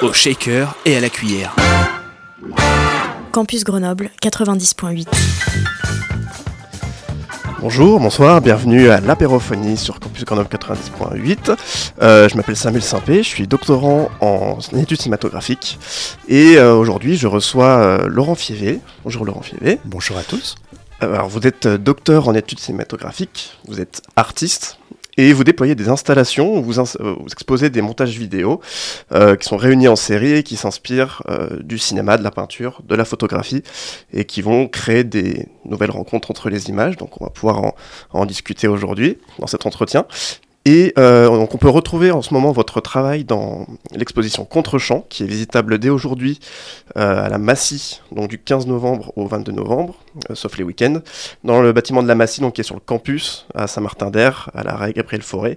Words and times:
Au 0.00 0.12
shaker 0.12 0.76
et 0.84 0.96
à 0.96 1.00
la 1.00 1.08
cuillère. 1.08 1.56
Campus 3.32 3.64
Grenoble 3.64 4.10
90.8. 4.22 5.08
Bonjour, 7.60 7.98
bonsoir, 7.98 8.40
bienvenue 8.40 8.90
à 8.90 9.00
l'apérophonie 9.00 9.76
sur 9.76 9.98
Campus 9.98 10.24
Grenoble 10.24 10.48
90.8. 10.50 11.56
Euh, 12.00 12.28
je 12.28 12.36
m'appelle 12.36 12.56
Samuel 12.56 12.82
Simpé, 12.82 13.24
je 13.24 13.28
suis 13.28 13.48
doctorant 13.48 14.08
en 14.20 14.58
études 14.76 15.00
cinématographiques 15.00 15.80
et 16.28 16.58
euh, 16.58 16.74
aujourd'hui 16.74 17.16
je 17.16 17.26
reçois 17.26 17.78
euh, 17.78 18.06
Laurent 18.06 18.36
Fievé. 18.36 18.78
Bonjour 19.02 19.24
Laurent 19.24 19.42
Fievé. 19.42 19.80
Bonjour 19.84 20.16
à 20.16 20.22
tous. 20.22 20.54
Alors 21.00 21.28
vous 21.28 21.44
êtes 21.44 21.66
docteur 21.66 22.28
en 22.28 22.34
études 22.34 22.60
cinématographiques, 22.60 23.58
vous 23.66 23.80
êtes 23.80 24.02
artiste 24.14 24.78
et 25.18 25.32
vous 25.32 25.42
déployez 25.42 25.74
des 25.74 25.88
installations, 25.88 26.60
vous, 26.60 26.78
euh, 26.78 26.84
vous 27.00 27.26
exposez 27.30 27.70
des 27.70 27.82
montages 27.82 28.16
vidéo 28.16 28.60
euh, 29.12 29.34
qui 29.34 29.48
sont 29.48 29.56
réunis 29.56 29.88
en 29.88 29.96
série 29.96 30.32
et 30.32 30.42
qui 30.44 30.56
s'inspirent 30.56 31.22
euh, 31.28 31.60
du 31.60 31.76
cinéma, 31.76 32.16
de 32.16 32.22
la 32.22 32.30
peinture, 32.30 32.80
de 32.88 32.94
la 32.94 33.04
photographie 33.04 33.64
et 34.12 34.24
qui 34.24 34.42
vont 34.42 34.68
créer 34.68 35.02
des 35.02 35.48
nouvelles 35.64 35.90
rencontres 35.90 36.30
entre 36.30 36.48
les 36.50 36.68
images. 36.68 36.96
Donc 36.96 37.20
on 37.20 37.24
va 37.24 37.30
pouvoir 37.30 37.58
en, 37.64 37.74
en 38.12 38.26
discuter 38.26 38.68
aujourd'hui 38.68 39.18
dans 39.40 39.48
cet 39.48 39.66
entretien. 39.66 40.06
Et 40.70 40.92
euh, 40.98 41.28
donc 41.30 41.54
on 41.54 41.56
peut 41.56 41.70
retrouver 41.70 42.10
en 42.10 42.20
ce 42.20 42.34
moment 42.34 42.52
votre 42.52 42.82
travail 42.82 43.24
dans 43.24 43.66
l'exposition 43.90 44.44
Contre-champ 44.44 45.06
qui 45.08 45.22
est 45.22 45.26
visitable 45.26 45.78
dès 45.78 45.88
aujourd'hui 45.88 46.40
euh, 46.98 47.24
à 47.24 47.30
la 47.30 47.38
Massy, 47.38 48.02
donc 48.12 48.28
du 48.28 48.38
15 48.38 48.66
novembre 48.66 49.14
au 49.16 49.26
22 49.26 49.50
novembre, 49.50 49.94
euh, 50.28 50.34
sauf 50.34 50.58
les 50.58 50.64
week-ends, 50.64 51.00
dans 51.42 51.62
le 51.62 51.72
bâtiment 51.72 52.02
de 52.02 52.08
la 52.08 52.14
Massy, 52.14 52.42
donc 52.42 52.52
qui 52.52 52.60
est 52.60 52.64
sur 52.64 52.74
le 52.74 52.82
campus 52.82 53.46
à 53.54 53.66
Saint-Martin-d'Air, 53.66 54.50
à 54.52 54.62
l'arrêt 54.62 54.92
Gabriel 54.92 55.22
Fauré. 55.22 55.56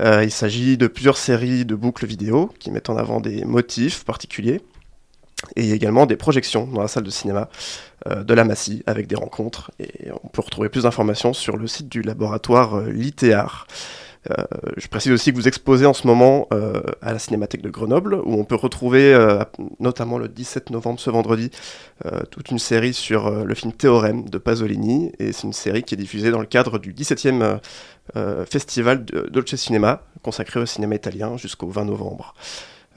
Euh, 0.00 0.24
il 0.24 0.32
s'agit 0.32 0.76
de 0.76 0.88
plusieurs 0.88 1.18
séries 1.18 1.64
de 1.64 1.76
boucles 1.76 2.06
vidéo 2.06 2.50
qui 2.58 2.72
mettent 2.72 2.90
en 2.90 2.96
avant 2.96 3.20
des 3.20 3.44
motifs 3.44 4.04
particuliers 4.04 4.60
et 5.54 5.70
également 5.70 6.04
des 6.04 6.16
projections 6.16 6.66
dans 6.66 6.82
la 6.82 6.88
salle 6.88 7.04
de 7.04 7.10
cinéma 7.10 7.48
de 8.10 8.34
la 8.34 8.42
Massy 8.42 8.82
avec 8.86 9.06
des 9.06 9.14
rencontres. 9.14 9.70
Et 9.78 10.10
on 10.24 10.28
peut 10.28 10.42
retrouver 10.42 10.68
plus 10.68 10.82
d'informations 10.82 11.32
sur 11.32 11.56
le 11.56 11.68
site 11.68 11.88
du 11.88 12.02
laboratoire 12.02 12.80
Litéar. 12.80 13.68
Euh, 14.30 14.44
je 14.76 14.88
précise 14.88 15.12
aussi 15.12 15.30
que 15.30 15.36
vous 15.36 15.48
exposez 15.48 15.86
en 15.86 15.94
ce 15.94 16.06
moment 16.06 16.48
euh, 16.52 16.80
à 17.02 17.12
la 17.12 17.18
Cinémathèque 17.18 17.62
de 17.62 17.70
Grenoble, 17.70 18.14
où 18.24 18.34
on 18.34 18.44
peut 18.44 18.54
retrouver, 18.54 19.14
euh, 19.14 19.42
notamment 19.80 20.18
le 20.18 20.28
17 20.28 20.70
novembre, 20.70 21.00
ce 21.00 21.10
vendredi, 21.10 21.50
toute 22.30 22.50
une 22.50 22.58
série 22.58 22.94
sur 22.94 23.30
le 23.44 23.54
film 23.54 23.72
Théorème 23.72 24.28
de 24.28 24.38
Pasolini. 24.38 25.12
Et 25.18 25.32
c'est 25.32 25.46
une 25.46 25.52
série 25.52 25.82
qui 25.82 25.94
est 25.94 25.98
diffusée 25.98 26.30
dans 26.30 26.40
le 26.40 26.46
cadre 26.46 26.78
du 26.78 26.92
17e 26.92 27.42
euh, 27.42 27.56
euh, 28.16 28.46
festival 28.46 29.04
Dolce 29.04 29.56
Cinema, 29.56 30.02
consacré 30.22 30.60
au 30.60 30.66
cinéma 30.66 30.94
italien 30.94 31.36
jusqu'au 31.36 31.68
20 31.68 31.84
novembre. 31.84 32.34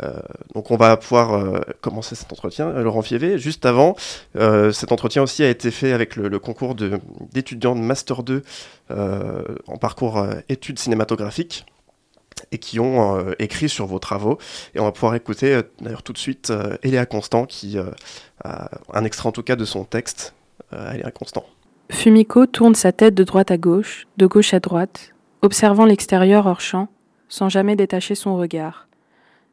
Euh, 0.01 0.19
donc 0.53 0.71
on 0.71 0.77
va 0.77 0.97
pouvoir 0.97 1.33
euh, 1.33 1.59
commencer 1.81 2.15
cet 2.15 2.31
entretien. 2.31 2.67
Euh, 2.69 2.83
Laurent 2.83 3.01
Fievé, 3.01 3.37
juste 3.37 3.65
avant, 3.65 3.95
cet 4.35 4.91
entretien 4.91 5.21
aussi 5.23 5.43
a 5.43 5.49
été 5.49 5.71
fait 5.71 5.91
avec 5.91 6.15
le, 6.15 6.39
concours 6.39 6.75
de- 6.75 6.99
d'étudiants 7.31 7.75
de, 7.75 7.81
Master 7.81 8.23
2 8.23 8.43
euh, 8.91 9.43
en 9.67 9.77
parcours 9.77 10.25
études 10.49 10.79
cinématographiques 10.79 11.65
et 12.51 12.57
qui 12.57 12.79
ont 12.79 13.23
écrit 13.39 13.69
sur 13.69 13.85
vos 13.85 13.99
travaux. 13.99 14.37
Et 14.73 14.79
on 14.79 14.85
va 14.85 14.91
pouvoir 14.91 15.15
écouter 15.15 15.61
d'ailleurs 15.79 16.03
tout 16.03 16.13
de 16.13 16.17
suite 16.17 16.49
euh, 16.49 16.77
Eléa 16.83 17.05
Constant 17.05 17.45
qui 17.45 17.77
a 18.43 18.69
un 18.93 19.05
extrait 19.05 19.27
en 19.27 19.31
tout 19.31 19.43
cas 19.43 19.55
de 19.55 19.65
son 19.65 19.83
texte. 19.83 20.33
Eléa 20.71 21.11
Constant. 21.11 21.45
Fumiko 21.91 22.45
tourne 22.45 22.73
sa 22.75 22.93
tête 22.93 23.13
de 23.13 23.23
droite 23.25 23.51
à 23.51 23.57
gauche, 23.57 24.07
de 24.17 24.25
gauche 24.25 24.53
à 24.53 24.59
droite, 24.61 25.13
observant 25.41 25.85
l'extérieur 25.85 26.47
hors 26.47 26.61
champ, 26.61 26.87
sans 27.27 27.49
jamais 27.49 27.75
détacher 27.75 28.15
son 28.15 28.37
regard. 28.37 28.87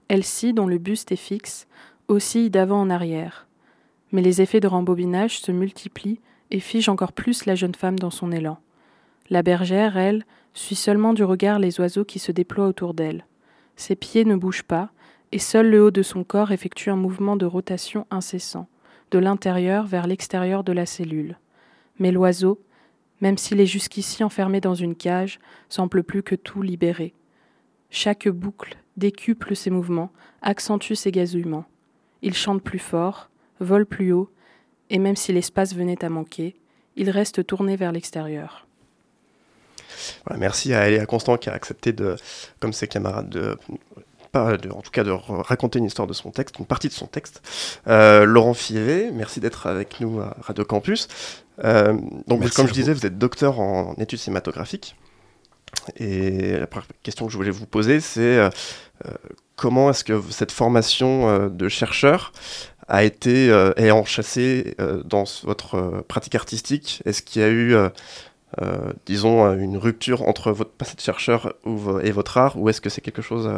Elsie, 0.09 0.55
dont 0.55 0.67
le 0.67 0.79
buste 0.79 1.13
est 1.13 1.17
fixe, 1.17 1.67
oscille 2.09 2.51
d'avant 2.51 2.81
en 2.81 2.91
arrière. 2.91 3.47
Mais 4.13 4.23
les 4.23 4.41
effets 4.41 4.61
de 4.61 4.67
rembobinage 4.67 5.41
se 5.41 5.53
multiplient 5.53 6.21
et 6.51 6.61
figent 6.61 6.89
encore 6.89 7.13
plus 7.13 7.45
la 7.45 7.55
jeune 7.55 7.75
femme 7.75 7.99
dans 7.99 8.11
son 8.11 8.33
élan. 8.33 8.59
La 9.29 9.43
bergère, 9.43 9.99
elle, 9.99 10.25
suit 10.55 10.75
seulement 10.75 11.13
du 11.13 11.25
regard 11.25 11.59
les 11.59 11.79
oiseaux 11.81 12.05
qui 12.05 12.19
se 12.19 12.33
déploient 12.33 12.67
autour 12.67 12.95
d'elle. 12.95 13.27
Ses 13.77 13.97
pieds 13.97 14.25
ne 14.25 14.35
bougent 14.35 14.63
pas, 14.63 14.91
et 15.31 15.39
seul 15.39 15.69
le 15.69 15.85
haut 15.85 15.91
de 15.91 16.03
son 16.03 16.25
corps 16.25 16.53
effectue 16.53 16.91
un 16.91 16.97
mouvement 16.97 17.37
de 17.37 17.45
rotation 17.45 18.07
incessant, 18.11 18.67
de 19.11 19.19
l'intérieur 19.19 19.87
vers 19.87 20.07
l'extérieur 20.07 20.65
de 20.65 20.73
la 20.73 20.87
cellule. 20.87 21.39
Mais 21.99 22.13
l'oiseau, 22.13 22.61
même 23.21 23.37
s'il 23.37 23.61
est 23.61 23.67
jusqu'ici 23.67 24.25
enfermé 24.25 24.61
dans 24.61 24.75
une 24.75 24.95
cage, 24.95 25.39
semble 25.69 26.03
plus 26.03 26.23
que 26.23 26.35
tout 26.35 26.63
libéré. 26.63 27.13
Chaque 27.91 28.29
boucle 28.29 28.79
décuple 28.98 29.56
ses 29.56 29.70
mouvements, 29.70 30.10
accentue 30.42 30.94
ses 30.94 31.10
gazouillements. 31.12 31.64
Il 32.22 32.34
chante 32.34 32.62
plus 32.62 32.78
fort, 32.78 33.31
vole 33.60 33.86
plus 33.86 34.12
haut, 34.12 34.31
et 34.91 34.98
même 34.98 35.16
si 35.16 35.32
l'espace 35.32 35.75
venait 35.75 36.04
à 36.04 36.09
manquer, 36.09 36.54
il 36.97 37.10
reste 37.10 37.47
tourné 37.47 37.76
vers 37.76 37.92
l'extérieur. 37.92 38.66
Voilà, 40.26 40.38
merci 40.41 40.75
à 40.75 40.88
Eléa 40.88 41.06
Constant 41.06 41.36
qui 41.36 41.48
a 41.48 41.53
accepté, 41.54 41.92
de, 41.92 42.16
comme 42.60 42.72
ses 42.72 42.88
camarades, 42.88 43.28
de, 43.28 43.56
pas 44.32 44.56
de- 44.56 44.70
en 44.70 44.81
tout 44.82 44.91
cas 44.91 45.04
de 45.04 45.10
raconter 45.10 45.78
une 45.78 45.84
histoire 45.86 46.06
de 46.06 46.12
son 46.12 46.30
texte, 46.30 46.59
une 46.59 46.66
partie 46.66 46.88
de 46.88 46.92
son 46.92 47.06
texte. 47.06 47.41
Euh, 47.88 48.25
Laurent 48.25 48.54
Fievé, 48.54 49.10
merci 49.12 49.41
d'être 49.41 49.66
avec 49.66 50.00
nous 50.00 50.20
à 50.20 50.36
Radio 50.41 50.65
Campus. 50.65 51.09
Euh, 51.65 51.92
donc, 52.26 52.41
Merci 52.41 52.56
comme 52.56 52.66
je 52.66 52.70
vous. 52.72 52.75
disais, 52.78 52.92
vous 52.92 53.06
êtes 53.06 53.19
docteur 53.19 53.59
en 53.60 53.94
études 53.94 54.19
cinématographiques. 54.19 54.97
Et 55.97 56.53
la 56.59 56.66
première 56.66 56.86
question 57.03 57.26
que 57.26 57.32
je 57.32 57.36
voulais 57.36 57.50
vous 57.50 57.66
poser, 57.66 58.00
c'est 58.00 58.20
euh, 58.38 58.50
comment 59.59 59.91
est-ce 59.91 60.04
que 60.04 60.22
cette 60.31 60.53
formation 60.53 61.28
euh, 61.28 61.48
de 61.50 61.69
chercheur 61.69 62.32
a 62.86 63.04
été 63.04 63.50
euh, 63.50 63.75
est 63.76 63.91
enchâssée 63.91 64.75
euh, 64.81 65.03
dans 65.04 65.25
votre 65.42 66.03
pratique 66.09 66.36
artistique? 66.36 67.03
Est-ce 67.04 67.20
qu'il 67.20 67.42
y 67.42 67.44
a 67.44 67.50
eu, 67.50 67.76
disons, 69.04 69.53
une 69.53 69.76
rupture 69.76 70.22
entre 70.22 70.53
votre 70.53 70.70
passé 70.70 70.94
de 70.94 71.03
chercheur 71.03 71.54
et 72.03 72.12
votre 72.12 72.38
art, 72.38 72.59
ou 72.59 72.70
est-ce 72.70 72.81
que 72.81 72.88
c'est 72.88 73.03
quelque 73.03 73.20
chose 73.20 73.50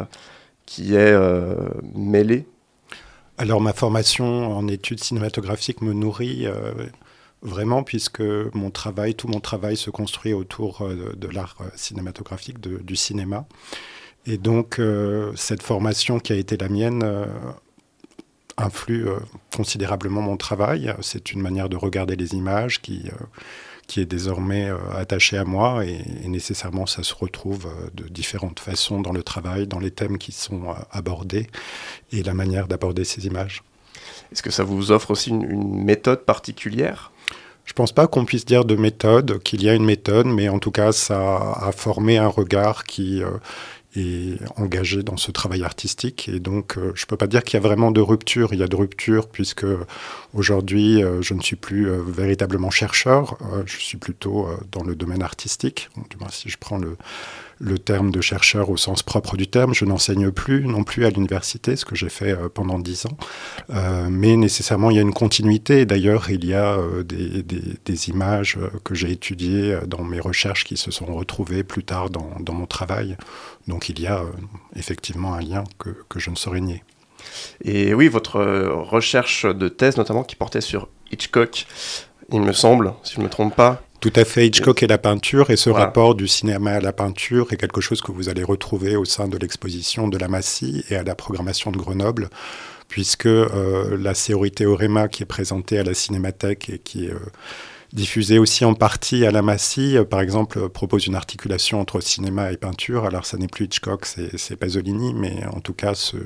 qui 0.65 0.95
est 0.95 1.15
mêlé? 1.95 2.45
Alors 3.37 3.61
ma 3.61 3.71
formation 3.71 4.55
en 4.55 4.67
études 4.67 5.01
cinématographiques 5.01 5.81
me 5.81 5.93
nourrit 5.93 6.45
vraiment 7.41 7.83
puisque 7.83 8.21
mon 8.53 8.69
travail, 8.69 9.15
tout 9.15 9.29
mon 9.29 9.39
travail 9.39 9.77
se 9.77 9.89
construit 9.89 10.33
autour 10.33 10.87
de, 10.89 11.27
l'art 11.29 11.57
cinématographique, 11.75 12.59
du 12.59 12.95
cinéma. 12.97 13.45
Et 14.25 14.37
donc 14.37 14.79
euh, 14.79 15.31
cette 15.35 15.63
formation 15.63 16.19
qui 16.19 16.33
a 16.33 16.35
été 16.35 16.57
la 16.57 16.69
mienne 16.69 17.01
euh, 17.03 17.25
influe 18.57 19.07
euh, 19.07 19.17
considérablement 19.55 20.21
mon 20.21 20.37
travail. 20.37 20.93
C'est 21.01 21.31
une 21.31 21.41
manière 21.41 21.69
de 21.69 21.75
regarder 21.75 22.15
les 22.15 22.33
images 22.33 22.81
qui, 22.81 23.09
qui 23.87 23.99
est 23.99 24.05
désormais 24.05 24.69
attachée 24.95 25.37
à 25.37 25.45
moi 25.45 25.85
et, 25.85 26.01
et 26.23 26.27
nécessairement 26.27 26.85
ça 26.85 27.03
se 27.03 27.15
retrouve 27.15 27.67
de 27.95 28.07
différentes 28.07 28.59
façons 28.59 29.01
dans 29.01 29.13
le 29.13 29.23
travail, 29.23 29.67
dans 29.67 29.79
les 29.79 29.91
thèmes 29.91 30.17
qui 30.17 30.31
sont 30.31 30.75
abordés 30.91 31.47
et 32.11 32.21
la 32.21 32.33
manière 32.33 32.67
d'aborder 32.67 33.03
ces 33.03 33.25
images. 33.25 33.63
Est-ce 34.31 34.43
que 34.43 34.51
ça 34.51 34.63
vous 34.63 34.91
offre 34.91 35.11
aussi 35.11 35.31
une, 35.31 35.43
une 35.43 35.83
méthode 35.83 36.23
particulière? 36.25 37.11
Je 37.65 37.73
pense 37.73 37.91
pas 37.91 38.07
qu'on 38.07 38.25
puisse 38.25 38.45
dire 38.45 38.65
de 38.65 38.75
méthode, 38.75 39.41
qu'il 39.43 39.63
y 39.63 39.69
a 39.69 39.75
une 39.75 39.85
méthode, 39.85 40.25
mais 40.25 40.49
en 40.49 40.59
tout 40.59 40.71
cas, 40.71 40.91
ça 40.91 41.53
a 41.53 41.71
formé 41.71 42.17
un 42.17 42.27
regard 42.27 42.83
qui 42.83 43.23
euh, 43.23 43.29
est 43.95 44.39
engagé 44.57 45.03
dans 45.03 45.17
ce 45.17 45.31
travail 45.31 45.63
artistique. 45.63 46.29
Et 46.29 46.39
donc, 46.39 46.77
euh, 46.77 46.91
je 46.95 47.05
peux 47.05 47.17
pas 47.17 47.27
dire 47.27 47.43
qu'il 47.43 47.55
y 47.55 47.63
a 47.63 47.65
vraiment 47.67 47.91
de 47.91 48.01
rupture. 48.01 48.53
Il 48.53 48.59
y 48.59 48.63
a 48.63 48.67
de 48.67 48.75
rupture 48.75 49.27
puisque 49.27 49.65
aujourd'hui, 50.33 51.03
euh, 51.03 51.21
je 51.21 51.33
ne 51.33 51.41
suis 51.41 51.55
plus 51.55 51.89
euh, 51.89 52.01
véritablement 52.05 52.69
chercheur. 52.69 53.37
Je 53.65 53.77
suis 53.77 53.97
plutôt 53.97 54.47
dans 54.71 54.83
le 54.83 54.95
domaine 54.95 55.21
artistique. 55.21 55.89
Du 56.09 56.17
moins, 56.17 56.29
si 56.29 56.49
je 56.49 56.57
prends 56.57 56.77
le, 56.77 56.97
le 57.61 57.77
terme 57.77 58.11
de 58.11 58.21
chercheur 58.21 58.69
au 58.69 58.77
sens 58.77 59.03
propre 59.03 59.37
du 59.37 59.47
terme, 59.47 59.73
je 59.73 59.85
n'enseigne 59.85 60.31
plus 60.31 60.65
non 60.65 60.83
plus 60.83 61.05
à 61.05 61.11
l'université, 61.11 61.75
ce 61.75 61.85
que 61.85 61.95
j'ai 61.95 62.09
fait 62.09 62.31
euh, 62.31 62.49
pendant 62.49 62.79
dix 62.79 63.05
ans. 63.05 63.17
Euh, 63.69 64.07
mais 64.09 64.35
nécessairement, 64.35 64.89
il 64.89 64.95
y 64.95 64.99
a 64.99 65.03
une 65.03 65.13
continuité. 65.13 65.85
D'ailleurs, 65.85 66.29
il 66.31 66.43
y 66.45 66.55
a 66.55 66.77
euh, 66.77 67.03
des, 67.03 68.09
images 68.09 68.57
que 68.83 68.95
j'ai 68.95 69.11
étudiées 69.11 69.77
dans 69.85 70.03
mes 70.03 70.19
recherches 70.19 70.63
qui 70.63 70.75
se 70.75 70.89
sont 70.89 71.05
retrouvées 71.05 71.63
plus 71.63 71.83
tard 71.83 72.09
dans, 72.09 72.53
mon 72.53 72.65
travail. 72.65 73.15
Donc 73.67 73.89
il 73.89 73.99
y 73.99 74.07
a 74.07 74.23
effectivement 74.75 75.35
un 75.35 75.41
lien 75.41 75.63
que, 75.77 75.89
que 76.09 76.19
je 76.19 76.31
ne 76.31 76.35
saurais 76.35 76.61
nier. 76.61 76.83
Et 77.63 77.93
oui, 77.93 78.07
votre 78.07 78.41
recherche 78.41 79.45
de 79.45 79.69
thèse, 79.69 79.97
notamment, 79.97 80.23
qui 80.23 80.35
portait 80.35 80.61
sur 80.61 80.87
Hitchcock, 81.11 81.67
il 82.31 82.41
me 82.41 82.53
semble, 82.53 82.93
si 83.03 83.13
je 83.13 83.19
ne 83.19 83.25
me 83.25 83.29
trompe 83.29 83.55
pas. 83.55 83.83
Tout 84.01 84.11
à 84.15 84.25
fait, 84.25 84.47
Hitchcock 84.47 84.81
et 84.81 84.87
la 84.87 84.97
peinture, 84.97 85.51
et 85.51 85.55
ce 85.55 85.69
rapport 85.69 86.15
du 86.15 86.27
cinéma 86.27 86.71
à 86.71 86.79
la 86.79 86.91
peinture 86.91 87.53
est 87.53 87.57
quelque 87.57 87.81
chose 87.81 88.01
que 88.01 88.11
vous 88.11 88.29
allez 88.29 88.41
retrouver 88.41 88.95
au 88.95 89.05
sein 89.05 89.27
de 89.27 89.37
l'exposition 89.37 90.07
de 90.07 90.17
la 90.17 90.27
Massy 90.27 90.83
et 90.89 90.95
à 90.95 91.03
la 91.03 91.13
programmation 91.13 91.71
de 91.71 91.77
Grenoble, 91.77 92.31
puisque 92.87 93.27
euh, 93.27 93.95
la 93.99 94.15
théorie 94.15 94.49
théoréma 94.49 95.07
qui 95.07 95.21
est 95.21 95.27
présentée 95.27 95.77
à 95.77 95.83
la 95.83 95.93
Cinémathèque 95.93 96.69
et 96.69 96.79
qui 96.79 97.05
est 97.05 97.11
euh, 97.11 97.19
diffusée 97.93 98.39
aussi 98.39 98.65
en 98.65 98.73
partie 98.73 99.25
à 99.25 99.31
la 99.31 99.41
Massy, 99.41 99.97
euh, 99.97 100.03
par 100.03 100.21
exemple, 100.21 100.69
propose 100.69 101.07
une 101.07 101.15
articulation 101.15 101.79
entre 101.79 102.01
cinéma 102.01 102.51
et 102.51 102.57
peinture. 102.57 103.05
Alors, 103.05 103.25
ça 103.25 103.37
n'est 103.37 103.47
plus 103.47 103.65
Hitchcock, 103.65 104.05
c'est 104.05 104.55
Pasolini, 104.55 105.13
mais 105.13 105.45
en 105.53 105.59
tout 105.59 105.73
cas, 105.73 105.93
ce, 105.93 106.17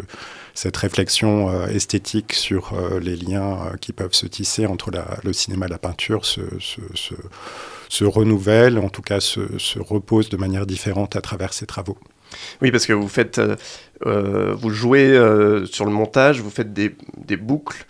cette 0.53 0.77
réflexion 0.77 1.67
esthétique 1.67 2.33
sur 2.33 2.73
les 3.01 3.15
liens 3.15 3.71
qui 3.81 3.94
peuvent 3.94 4.13
se 4.13 4.25
tisser 4.25 4.65
entre 4.65 4.91
le 5.23 5.33
cinéma 5.33 5.65
et 5.67 5.69
la 5.69 5.77
peinture 5.77 6.25
se, 6.25 6.41
se, 7.89 8.03
renouvelle, 8.03 8.79
en 8.79 8.89
tout 8.89 9.01
cas 9.01 9.19
se, 9.19 9.57
se 9.57 9.79
repose 9.79 10.29
de 10.29 10.38
manière 10.38 10.65
différente 10.65 11.15
à 11.15 11.21
travers 11.21 11.53
ces 11.53 11.65
travaux. 11.65 11.97
Oui, 12.61 12.71
parce 12.71 12.85
que 12.85 12.93
vous 12.93 13.07
faites, 13.07 13.39
euh, 13.39 13.55
euh, 14.05 14.53
vous 14.55 14.69
jouez 14.69 15.11
euh, 15.11 15.65
sur 15.65 15.85
le 15.85 15.91
montage, 15.91 16.41
vous 16.41 16.49
faites 16.49 16.73
des, 16.73 16.95
boucles 17.37 17.85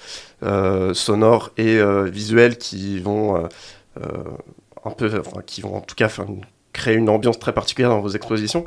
sonores 0.94 1.52
et 1.58 1.80
visuelles 2.10 2.58
qui 2.58 3.00
vont 3.00 3.48
un 4.84 4.92
peu, 4.92 5.12
enfin, 5.20 5.42
qui 5.46 5.62
vont 5.62 5.76
en 5.76 5.82
tout 5.82 5.96
cas 5.96 6.10
créer 6.74 6.96
une 6.96 7.10
ambiance 7.10 7.40
très 7.40 7.54
particulière 7.54 7.90
dans 7.90 8.02
vos 8.02 8.10
expositions. 8.10 8.66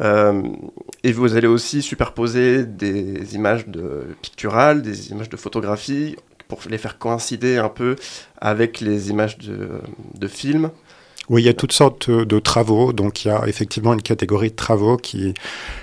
et 0.00 1.12
vous 1.12 1.36
allez 1.36 1.48
aussi 1.48 1.82
superposer 1.82 2.64
des 2.64 3.34
images 3.34 3.66
de 3.66 4.14
picturales, 4.22 4.82
des 4.82 5.10
images 5.10 5.28
de 5.28 5.36
photographie 5.36 6.16
pour 6.48 6.60
les 6.68 6.78
faire 6.78 6.98
coïncider 6.98 7.56
un 7.56 7.68
peu 7.68 7.96
avec 8.40 8.80
les 8.80 9.10
images 9.10 9.38
de, 9.38 9.80
de 10.14 10.28
films. 10.28 10.70
Oui, 11.28 11.42
il 11.42 11.46
y 11.46 11.48
a 11.48 11.54
toutes 11.54 11.72
sortes 11.72 12.08
de 12.08 12.38
travaux. 12.38 12.92
Donc, 12.92 13.24
il 13.24 13.28
y 13.28 13.30
a 13.30 13.46
effectivement 13.48 13.92
une 13.92 14.02
catégorie 14.02 14.50
de 14.50 14.54
travaux 14.54 14.96
qui, 14.96 15.34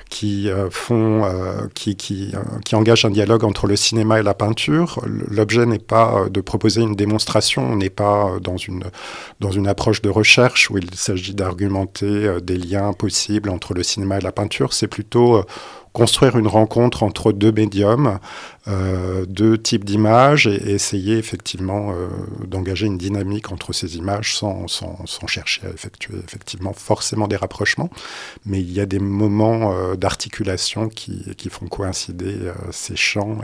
qui 0.09 0.49
euh, 0.49 0.69
font, 0.69 1.25
euh, 1.25 1.67
qui, 1.73 1.97
qui, 1.97 2.31
euh, 2.33 2.39
qui 2.63 2.75
engagent 2.75 3.03
un 3.03 3.09
dialogue 3.09 3.43
entre 3.43 3.67
le 3.67 3.75
cinéma 3.75 4.19
et 4.19 4.23
la 4.23 4.33
peinture. 4.33 5.01
L'objet 5.05 5.65
n'est 5.65 5.79
pas 5.79 6.29
de 6.29 6.39
proposer 6.39 6.81
une 6.81 6.95
démonstration. 6.95 7.63
On 7.71 7.75
n'est 7.75 7.89
pas 7.89 8.33
dans 8.41 8.57
une, 8.57 8.85
dans 9.41 9.51
une 9.51 9.67
approche 9.67 10.01
de 10.01 10.09
recherche 10.09 10.69
où 10.69 10.77
il 10.77 10.93
s'agit 10.93 11.33
d'argumenter 11.33 12.37
des 12.41 12.57
liens 12.57 12.93
possibles 12.93 13.49
entre 13.49 13.73
le 13.73 13.83
cinéma 13.83 14.19
et 14.19 14.21
la 14.21 14.31
peinture. 14.31 14.71
C'est 14.73 14.87
plutôt 14.87 15.43
construire 15.93 16.37
une 16.37 16.47
rencontre 16.47 17.03
entre 17.03 17.31
deux 17.31 17.51
médiums, 17.51 18.19
euh, 18.67 19.25
deux 19.27 19.59
types 19.59 19.85
d'images 19.85 20.47
et, 20.47 20.71
essayer 20.71 21.17
effectivement 21.17 21.91
euh, 21.91 22.07
d'engager 22.47 22.87
une 22.87 22.97
dynamique 22.97 23.51
entre 23.51 23.73
ces 23.73 23.97
images 23.97 24.35
sans, 24.35 24.65
chercher 25.27 25.65
à 25.67 25.69
effectuer 25.69 26.17
effectivement 26.23 26.73
forcément 26.73 27.27
des 27.27 27.35
rapprochements. 27.35 27.91
Mais 28.45 28.59
il 28.59 28.71
y 28.71 28.79
a 28.79 28.87
des 28.87 28.99
moments 28.99 29.73
euh, 29.73 29.95
d'articulation 29.95 30.89
qui, 30.89 31.23
font 31.49 31.67
coïncider 31.67 32.35
ces 32.71 32.95
champs 32.95 33.37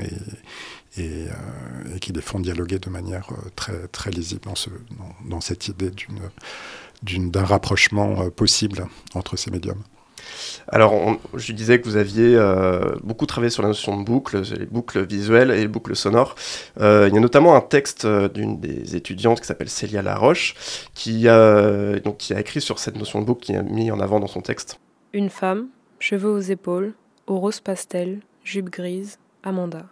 et, 0.97 1.27
qui 2.01 2.11
les 2.11 2.21
font 2.21 2.39
dialoguer 2.39 2.79
de 2.79 2.89
manière 2.89 3.27
très, 3.55 4.09
lisible 4.09 4.49
dans 5.25 5.41
cette 5.41 5.67
idée 5.67 5.91
d'un 7.03 7.43
rapprochement 7.45 8.29
possible 8.31 8.87
entre 9.13 9.37
ces 9.37 9.51
médiums. 9.51 9.83
Alors, 10.67 11.17
je 11.33 11.53
disais 11.53 11.79
que 11.79 11.85
vous 11.85 11.97
aviez 11.97 12.35
euh, 12.35 12.95
beaucoup 13.03 13.25
travaillé 13.25 13.49
sur 13.49 13.63
la 13.63 13.69
notion 13.69 13.97
de 13.97 14.03
boucle, 14.03 14.41
les 14.57 14.65
boucles 14.65 15.05
visuelles 15.05 15.51
et 15.51 15.61
les 15.61 15.67
boucles 15.67 15.95
sonores. 15.95 16.35
Euh, 16.79 17.07
il 17.07 17.13
y 17.13 17.17
a 17.17 17.21
notamment 17.21 17.55
un 17.55 17.61
texte 17.61 18.05
euh, 18.05 18.29
d'une 18.29 18.59
des 18.59 18.95
étudiantes 18.95 19.39
qui 19.41 19.47
s'appelle 19.47 19.69
Célia 19.69 20.01
Laroche, 20.01 20.55
qui, 20.93 21.23
donc, 22.03 22.17
qui 22.17 22.33
a 22.33 22.39
écrit 22.39 22.61
sur 22.61 22.79
cette 22.79 22.97
notion 22.97 23.21
de 23.21 23.25
boucle, 23.25 23.45
qui 23.45 23.55
a 23.55 23.61
mis 23.61 23.91
en 23.91 23.99
avant 23.99 24.19
dans 24.19 24.27
son 24.27 24.41
texte. 24.41 24.79
Une 25.13 25.29
femme, 25.29 25.67
cheveux 25.99 26.29
aux 26.29 26.39
épaules, 26.39 26.93
au 27.27 27.39
rose 27.39 27.59
pastel, 27.59 28.19
jupe 28.43 28.69
grise, 28.69 29.17
Amanda. 29.43 29.85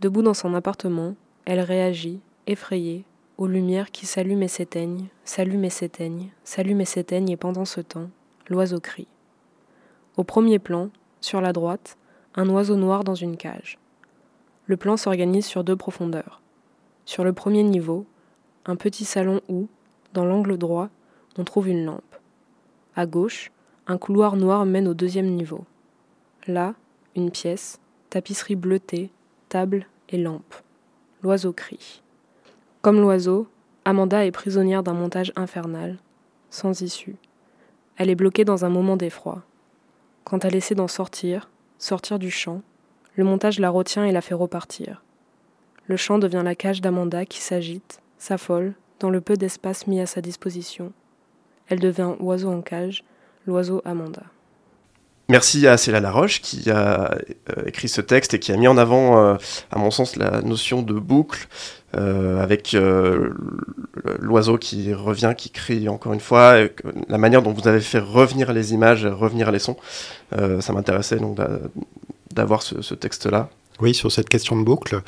Debout 0.00 0.22
dans 0.22 0.34
son 0.34 0.54
appartement, 0.54 1.14
elle 1.44 1.60
réagit, 1.60 2.20
effrayée, 2.46 3.04
aux 3.38 3.46
lumières 3.46 3.90
qui 3.90 4.06
s'allument 4.06 4.42
et 4.42 4.48
s'éteignent, 4.48 5.06
s'allument 5.24 5.64
et 5.64 5.70
s'éteignent, 5.70 6.30
s'allument 6.44 6.80
et 6.80 6.86
s'éteignent, 6.86 7.30
et 7.30 7.36
pendant 7.36 7.64
ce 7.64 7.80
temps, 7.80 8.10
l'oiseau 8.48 8.80
crie. 8.80 9.08
Au 10.16 10.24
premier 10.24 10.58
plan, 10.58 10.88
sur 11.20 11.42
la 11.42 11.52
droite, 11.52 11.98
un 12.36 12.48
oiseau 12.48 12.76
noir 12.76 13.04
dans 13.04 13.14
une 13.14 13.36
cage. 13.36 13.78
Le 14.64 14.78
plan 14.78 14.96
s'organise 14.96 15.44
sur 15.44 15.62
deux 15.62 15.76
profondeurs. 15.76 16.40
Sur 17.04 17.22
le 17.22 17.34
premier 17.34 17.62
niveau, 17.62 18.06
un 18.64 18.76
petit 18.76 19.04
salon 19.04 19.42
où, 19.48 19.68
dans 20.14 20.24
l'angle 20.24 20.56
droit, 20.56 20.88
on 21.36 21.44
trouve 21.44 21.68
une 21.68 21.84
lampe. 21.84 22.16
À 22.94 23.04
gauche, 23.04 23.52
un 23.86 23.98
couloir 23.98 24.36
noir 24.36 24.64
mène 24.64 24.88
au 24.88 24.94
deuxième 24.94 25.34
niveau. 25.34 25.66
Là, 26.46 26.74
une 27.14 27.30
pièce, 27.30 27.78
tapisserie 28.08 28.56
bleutée, 28.56 29.10
table 29.50 29.86
et 30.08 30.16
lampe. 30.16 30.54
L'oiseau 31.22 31.52
crie. 31.52 32.02
Comme 32.80 33.00
l'oiseau, 33.00 33.48
Amanda 33.84 34.24
est 34.24 34.32
prisonnière 34.32 34.82
d'un 34.82 34.94
montage 34.94 35.32
infernal, 35.36 35.98
sans 36.48 36.80
issue. 36.80 37.16
Elle 37.98 38.08
est 38.08 38.14
bloquée 38.14 38.46
dans 38.46 38.64
un 38.64 38.70
moment 38.70 38.96
d'effroi. 38.96 39.42
Quand 40.26 40.44
elle 40.44 40.56
essaie 40.56 40.74
d'en 40.74 40.88
sortir, 40.88 41.48
sortir 41.78 42.18
du 42.18 42.32
champ, 42.32 42.60
le 43.14 43.22
montage 43.22 43.60
la 43.60 43.70
retient 43.70 44.04
et 44.04 44.10
la 44.10 44.20
fait 44.20 44.34
repartir. 44.34 45.04
Le 45.86 45.96
champ 45.96 46.18
devient 46.18 46.42
la 46.44 46.56
cage 46.56 46.80
d'Amanda 46.80 47.24
qui 47.24 47.40
s'agite, 47.40 48.00
s'affole, 48.18 48.74
dans 48.98 49.08
le 49.08 49.20
peu 49.20 49.36
d'espace 49.36 49.86
mis 49.86 50.00
à 50.00 50.06
sa 50.06 50.20
disposition. 50.20 50.92
Elle 51.68 51.78
devient 51.78 52.16
oiseau 52.18 52.50
en 52.50 52.60
cage, 52.60 53.04
l'oiseau 53.46 53.82
Amanda. 53.84 54.24
Merci 55.28 55.66
à 55.66 55.76
Céla 55.76 55.98
Laroche 55.98 56.40
qui 56.40 56.70
a 56.70 57.10
euh, 57.50 57.66
écrit 57.66 57.88
ce 57.88 58.00
texte 58.00 58.34
et 58.34 58.38
qui 58.38 58.52
a 58.52 58.56
mis 58.56 58.68
en 58.68 58.76
avant, 58.76 59.18
euh, 59.18 59.34
à 59.72 59.78
mon 59.78 59.90
sens, 59.90 60.14
la 60.14 60.40
notion 60.40 60.82
de 60.82 60.92
boucle 60.92 61.48
euh, 61.96 62.40
avec 62.40 62.76
l'oiseau 64.20 64.56
qui 64.56 64.94
revient, 64.94 65.34
qui 65.36 65.50
crie 65.50 65.88
encore 65.88 66.12
une 66.12 66.20
fois, 66.20 66.58
la 67.08 67.18
manière 67.18 67.42
dont 67.42 67.52
vous 67.52 67.66
avez 67.66 67.80
fait 67.80 67.98
revenir 67.98 68.52
les 68.52 68.72
images, 68.72 69.04
revenir 69.06 69.50
les 69.50 69.58
sons. 69.58 69.76
ça 70.32 70.72
m'intéressait 70.72 71.16
donc 71.16 71.38
d'avoir 72.32 72.62
ce 72.62 72.94
texte-là. 72.94 73.48
Oui, 73.80 73.94
sur 73.94 74.10
cette 74.10 74.28
question 74.28 74.56
de 74.56 74.64
boucle, 74.64 75.02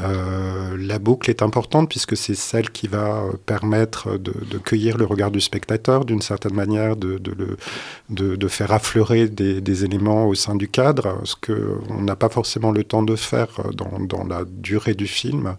euh, 0.00 0.74
la 0.78 0.98
boucle 0.98 1.28
est 1.28 1.42
importante 1.42 1.90
puisque 1.90 2.16
c'est 2.16 2.34
celle 2.34 2.70
qui 2.70 2.88
va 2.88 3.18
euh, 3.18 3.32
permettre 3.44 4.16
de, 4.16 4.32
cueillir 4.58 4.96
le 4.96 5.04
regard 5.04 5.30
du 5.30 5.40
spectateur 5.40 6.06
d'une 6.06 6.22
certaine 6.22 6.54
manière, 6.54 6.96
de, 6.96 7.18
de, 7.18 8.48
faire 8.48 8.72
affleurer 8.72 9.28
des, 9.28 9.84
éléments 9.84 10.26
au 10.26 10.34
sein 10.34 10.54
du 10.54 10.68
cadre, 10.68 11.20
ce 11.24 11.34
qu'on 11.36 12.02
n'a 12.02 12.16
pas 12.16 12.28
forcément 12.28 12.70
le 12.70 12.84
temps 12.84 13.02
de 13.02 13.16
faire 13.16 13.48
dans, 13.74 14.24
la 14.24 14.44
durée 14.46 14.94
du 14.94 15.06
film, 15.06 15.56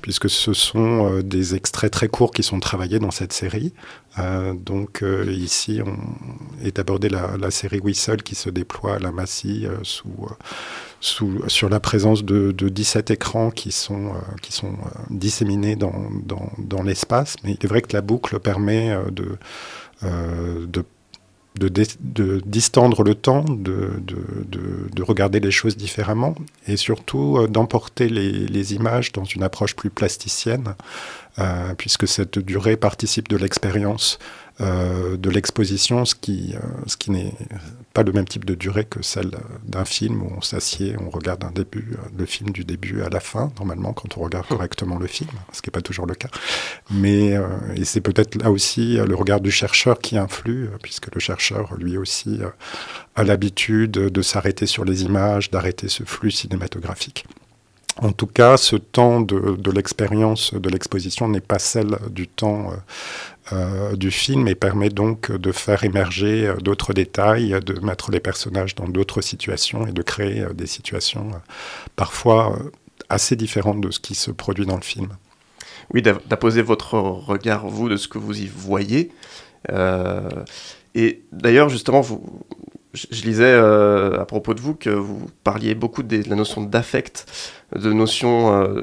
puisque 0.00 0.30
ce 0.30 0.52
sont 0.52 1.10
euh, 1.10 1.22
des 1.22 1.54
extraits 1.54 1.92
très 1.92 2.08
courts 2.08 2.32
qui 2.32 2.42
sont 2.42 2.60
travaillés 2.60 2.98
dans 2.98 3.10
cette 3.10 3.32
série. 3.32 3.72
donc 4.54 5.02
ici, 5.28 5.80
on 5.84 6.64
est 6.64 6.78
abordé 6.78 7.08
la, 7.08 7.50
série 7.50 7.80
Whistle 7.80 8.22
qui 8.22 8.34
se 8.34 8.50
déploie 8.50 8.96
à 8.96 8.98
la 8.98 9.10
Massy 9.10 9.66
sous 9.82 10.28
sur 11.02 11.68
la 11.68 11.80
présence 11.80 12.24
de, 12.24 12.52
17 12.52 13.10
écrans 13.10 13.50
qui 13.50 13.72
sont, 13.72 14.06
euh, 14.06 14.18
qui 14.40 14.52
sont 14.52 14.72
euh, 14.72 15.00
disséminés 15.10 15.74
dans, 15.74 15.92
dans, 16.58 16.82
l'espace. 16.82 17.36
Mais 17.42 17.52
il 17.52 17.58
est 17.64 17.66
vrai 17.66 17.82
que 17.82 17.92
la 17.92 18.02
boucle 18.02 18.38
permet 18.38 18.90
euh, 18.90 19.10
de, 19.10 19.38
de 20.66 20.84
de, 21.54 22.40
distendre 22.46 23.04
le 23.04 23.14
temps, 23.14 23.44
de, 23.44 23.90
de, 24.00 25.02
regarder 25.02 25.38
les 25.38 25.50
choses 25.50 25.76
différemment 25.76 26.34
et 26.66 26.78
surtout 26.78 27.46
d'emporter 27.46 28.08
les, 28.08 28.74
images 28.74 29.12
dans 29.12 29.24
une 29.24 29.42
approche 29.42 29.76
plus 29.76 29.90
plasticienne, 29.90 30.74
puisque 31.76 32.08
cette 32.08 32.38
durée 32.38 32.78
participe 32.78 33.28
de 33.28 33.36
l'expérience 33.36 34.18
euh, 34.60 35.16
de 35.16 35.30
l'exposition, 35.30 36.04
ce 36.04 36.14
qui, 36.14 36.54
euh, 36.54 36.60
ce 36.86 36.96
qui 36.96 37.10
n'est 37.10 37.32
pas 37.94 38.02
le 38.02 38.12
même 38.12 38.26
type 38.26 38.44
de 38.44 38.54
durée 38.54 38.84
que 38.84 39.02
celle 39.02 39.30
d'un 39.64 39.84
film 39.84 40.22
où 40.22 40.32
on 40.36 40.40
s'assied, 40.42 40.94
on 41.00 41.10
regarde 41.10 41.42
un 41.44 41.50
début, 41.50 41.92
euh, 41.92 42.08
le 42.16 42.26
film 42.26 42.50
du 42.50 42.64
début 42.64 43.02
à 43.02 43.08
la 43.08 43.20
fin, 43.20 43.50
normalement, 43.58 43.92
quand 43.92 44.18
on 44.18 44.20
regarde 44.20 44.46
correctement 44.46 44.98
le 44.98 45.06
film, 45.06 45.30
ce 45.52 45.62
qui 45.62 45.70
n'est 45.70 45.72
pas 45.72 45.80
toujours 45.80 46.06
le 46.06 46.14
cas. 46.14 46.28
Mais 46.90 47.38
et 47.76 47.84
c'est 47.84 48.00
peut-être 48.00 48.34
là 48.42 48.50
aussi 48.50 48.96
le 48.96 49.14
regard 49.14 49.40
du 49.40 49.50
chercheur 49.50 49.98
qui 49.98 50.18
influe, 50.18 50.68
puisque 50.82 51.12
le 51.14 51.20
chercheur, 51.20 51.74
lui 51.76 51.96
aussi, 51.96 52.40
a 53.14 53.24
l'habitude 53.24 53.92
de 53.92 54.22
s'arrêter 54.22 54.66
sur 54.66 54.84
les 54.84 55.02
images, 55.02 55.50
d'arrêter 55.50 55.88
ce 55.88 56.04
flux 56.04 56.30
cinématographique. 56.30 57.26
En 58.00 58.12
tout 58.12 58.26
cas, 58.26 58.56
ce 58.56 58.76
temps 58.76 59.20
de, 59.20 59.70
l'expérience 59.70 60.54
de 60.54 60.68
l'exposition 60.70 61.28
n'est 61.28 61.40
pas 61.40 61.58
celle 61.58 61.98
du 62.10 62.26
temps 62.26 62.72
du 63.92 64.10
film 64.10 64.48
et 64.48 64.54
permet 64.54 64.88
donc 64.88 65.30
de 65.30 65.52
faire 65.52 65.84
émerger 65.84 66.54
d'autres 66.62 66.94
détails, 66.94 67.54
de 67.64 67.78
mettre 67.80 68.10
les 68.10 68.20
personnages 68.20 68.74
dans 68.74 68.88
d'autres 68.88 69.20
situations 69.20 69.86
et 69.86 69.92
de 69.92 70.00
créer 70.00 70.46
des 70.54 70.66
situations 70.66 71.30
parfois 71.94 72.58
assez 73.10 73.36
différentes 73.36 73.82
de 73.82 73.90
ce 73.90 74.00
qui 74.00 74.14
se 74.14 74.30
produit 74.30 74.64
dans 74.64 74.76
le 74.76 74.82
film. 74.82 75.08
Oui, 75.92 76.00
d'apposer 76.00 76.62
votre 76.62 76.94
regard, 76.94 77.66
vous, 77.66 77.90
de 77.90 77.96
ce 77.96 78.08
que 78.08 78.16
vous 78.16 78.40
y 78.40 78.46
voyez. 78.46 79.12
et 80.94 81.22
d'ailleurs, 81.30 81.68
justement, 81.68 82.00
vous, 82.00 82.42
je, 82.92 83.22
lisais 83.24 83.44
euh, 83.44 84.20
à 84.20 84.24
propos 84.24 84.54
de 84.54 84.60
vous 84.60 84.74
que 84.74 84.90
vous 84.90 85.26
parliez 85.44 85.74
beaucoup 85.74 86.02
de, 86.02 86.28
la 86.28 86.36
notion 86.36 86.62
d'affect, 86.62 87.26
de 87.74 87.92
notion 87.92 88.62
euh, 88.62 88.82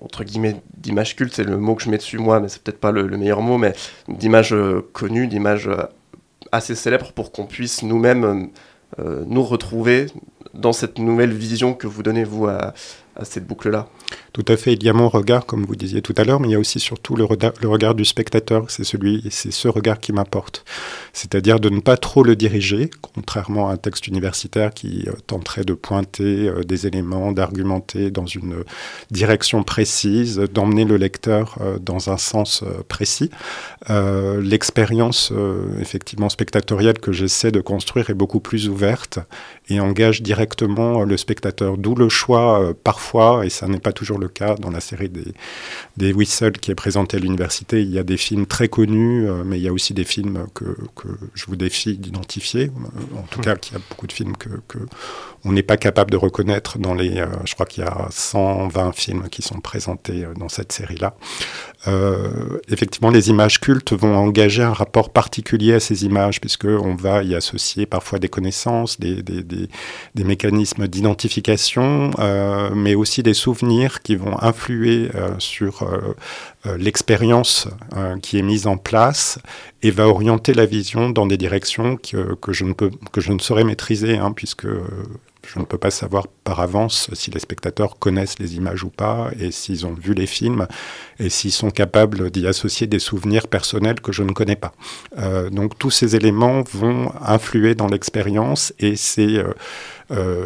entre 0.00 0.24
guillemets 0.24 0.56
d'image 0.76 1.16
culte, 1.16 1.34
c'est 1.34 1.44
le 1.44 1.56
mot 1.56 1.74
que 1.74 1.82
je 1.82 1.90
mets 1.90 1.96
dessus 1.96 2.18
moi, 2.18 2.40
mais 2.40 2.48
c'est 2.48 2.62
peut-être 2.62 2.80
pas 2.80 2.92
le, 2.92 3.04
meilleur 3.16 3.42
mot, 3.42 3.58
mais 3.58 3.72
d'image 4.08 4.52
euh, 4.52 4.86
connue, 4.92 5.26
d'image 5.26 5.70
assez 6.52 6.74
célèbre 6.74 7.12
pour 7.12 7.32
qu'on 7.32 7.46
puisse 7.46 7.82
nous-mêmes 7.82 8.50
nous 9.26 9.42
retrouver 9.42 10.06
dans 10.54 10.72
cette 10.72 10.98
nouvelle 10.98 11.32
vision 11.32 11.74
que 11.74 11.86
vous 11.86 12.02
donnez 12.02 12.24
vous 12.24 12.46
à 12.46 12.72
cette 13.24 13.46
boucle-là. 13.46 13.88
Tout 14.32 14.44
à 14.52 14.56
fait. 14.56 14.74
Il 14.74 14.84
y 14.84 14.88
a 14.88 14.92
mon 14.92 15.08
regard, 15.08 15.46
comme 15.46 15.64
vous 15.64 15.74
disiez 15.74 16.02
tout 16.02 16.14
à 16.16 16.24
l'heure, 16.24 16.38
mais 16.38 16.48
il 16.48 16.52
y 16.52 16.54
a 16.54 16.58
aussi 16.58 16.78
surtout 16.78 17.16
le, 17.16 17.24
regard 17.24 17.94
du 17.94 18.04
spectateur. 18.04 18.70
C'est 18.70 18.84
celui, 18.84 19.26
c'est 19.30 19.50
ce 19.50 19.68
regard 19.68 19.98
qui 19.98 20.12
m'importe. 20.12 20.64
C'est-à-dire 21.12 21.58
de 21.58 21.70
ne 21.70 21.80
pas 21.80 21.96
trop 21.96 22.22
le 22.22 22.36
diriger, 22.36 22.90
contrairement 23.02 23.68
à 23.68 23.72
un 23.72 23.76
texte 23.76 24.06
universitaire 24.06 24.72
qui 24.72 25.04
euh, 25.08 25.12
tenterait 25.26 25.64
de 25.64 25.74
pointer 25.74 26.48
euh, 26.48 26.62
des 26.62 26.86
éléments, 26.86 27.32
d'argumenter 27.32 28.10
dans 28.10 28.26
une 28.26 28.64
direction 29.10 29.64
précise, 29.64 30.38
d'emmener 30.38 30.84
le 30.84 30.96
lecteur 30.96 31.56
euh, 31.60 31.78
dans 31.80 32.10
un 32.10 32.16
sens 32.16 32.62
précis. 32.86 33.30
L'expérience, 33.88 35.32
effectivement, 35.80 36.28
spectatorielle 36.28 36.98
que 36.98 37.12
j'essaie 37.12 37.50
de 37.50 37.60
construire 37.60 38.10
est 38.10 38.14
beaucoup 38.14 38.40
plus 38.40 38.68
ouverte 38.68 39.18
et 39.68 39.80
engage 39.80 40.22
directement 40.22 41.02
le 41.04 41.16
spectateur. 41.16 41.78
D'où 41.78 41.94
le 41.94 42.08
choix, 42.08 42.74
parfois, 42.84 43.07
et 43.42 43.50
ça 43.50 43.66
n'est 43.66 43.80
pas 43.80 43.92
toujours 43.92 44.18
le 44.18 44.28
cas 44.28 44.54
dans 44.56 44.70
la 44.70 44.80
série 44.80 45.08
des, 45.08 45.34
des 45.96 46.12
qui 46.60 46.70
est 46.70 46.74
présentée 46.74 47.16
à 47.16 47.20
l'université. 47.20 47.82
Il 47.82 47.90
y 47.90 47.98
a 47.98 48.02
des 48.02 48.16
films 48.16 48.46
très 48.46 48.68
connus, 48.68 49.28
euh, 49.28 49.42
mais 49.44 49.58
il 49.58 49.62
y 49.62 49.68
a 49.68 49.72
aussi 49.72 49.94
des 49.94 50.04
films 50.04 50.46
que, 50.54 50.76
je 51.34 51.46
vous 51.46 51.56
défie 51.56 51.96
d'identifier. 51.96 52.70
En 53.16 53.22
tout 53.22 53.40
cas, 53.40 53.54
il 53.70 53.72
y 53.72 53.76
a 53.76 53.80
beaucoup 53.88 54.06
de 54.06 54.12
films 54.12 54.36
que, 54.36 54.48
que 54.68 54.78
on 55.44 55.52
n'est 55.52 55.62
pas 55.62 55.76
capable 55.76 56.10
de 56.10 56.16
reconnaître 56.16 56.78
dans 56.78 56.94
les. 56.94 57.18
Euh, 57.18 57.26
je 57.44 57.54
crois 57.54 57.66
qu'il 57.66 57.84
y 57.84 57.86
a 57.86 58.08
120 58.10 58.92
films 58.92 59.28
qui 59.30 59.42
sont 59.42 59.60
présentés 59.60 60.24
euh, 60.24 60.34
dans 60.34 60.48
cette 60.48 60.72
série-là. 60.72 61.14
effectivement, 62.68 63.10
les 63.10 63.30
images 63.30 63.60
cultes 63.60 63.92
vont 63.92 64.14
engager 64.14 64.62
un 64.62 64.72
rapport 64.72 65.10
particulier 65.10 65.74
à 65.74 65.80
ces 65.80 66.04
images, 66.04 66.40
puisqu'on 66.40 66.94
va 66.94 67.22
y 67.22 67.34
associer 67.34 67.86
parfois 67.86 68.18
des 68.18 68.28
connaissances, 68.28 68.98
des, 69.00 69.22
mécanismes 70.16 70.86
d'identification, 70.86 72.10
mais 72.74 72.94
aussi 72.98 73.22
des 73.22 73.34
souvenirs 73.34 74.02
qui 74.02 74.16
vont 74.16 74.40
influer 74.42 75.10
euh, 75.14 75.30
sur 75.38 75.82
euh, 75.82 76.14
euh, 76.66 76.76
l'expérience 76.76 77.68
qui 78.22 78.38
est 78.38 78.42
mise 78.42 78.66
en 78.66 78.76
place 78.76 79.38
et 79.82 79.90
va 79.90 80.08
orienter 80.08 80.54
la 80.54 80.66
vision 80.66 81.10
dans 81.10 81.26
des 81.26 81.36
directions 81.36 81.96
que, 81.96 82.34
que 82.34 82.52
je, 82.52 82.64
ne 82.64 82.72
peux, 82.72 82.90
que 83.12 83.20
je 83.20 83.32
ne 83.32 83.38
saurais 83.38 83.64
maîtriser, 83.64 84.18
hein, 84.18 84.32
puisque 84.32 84.66
je 84.66 85.58
ne 85.58 85.64
peux 85.64 85.78
pas 85.78 85.90
savoir 85.90 86.26
par 86.44 86.60
avance 86.60 87.08
si 87.14 87.30
les 87.30 87.40
spectateurs 87.40 87.98
connaissent 87.98 88.38
les 88.38 88.56
images 88.56 88.84
ou 88.84 88.90
pas, 88.90 89.30
et 89.40 89.50
s'ils 89.50 89.86
ont 89.86 89.94
vu 89.94 90.14
les 90.14 90.26
films, 90.26 90.66
et 91.18 91.30
s'ils 91.30 91.52
sont 91.52 91.70
capables 91.70 92.30
d'y 92.30 92.46
associer 92.46 92.86
des 92.86 92.98
souvenirs 92.98 93.48
personnels 93.48 94.00
que 94.00 94.12
je 94.12 94.22
ne 94.22 94.32
connais 94.32 94.56
pas. 94.56 94.72
donc 95.50 95.78
tous 95.78 95.90
ces 95.90 96.16
éléments 96.16 96.62
vont 96.72 97.12
influer 97.22 97.74
dans 97.74 97.86
l'expérience, 97.86 98.74
et 98.78 98.96
c'est 98.96 99.42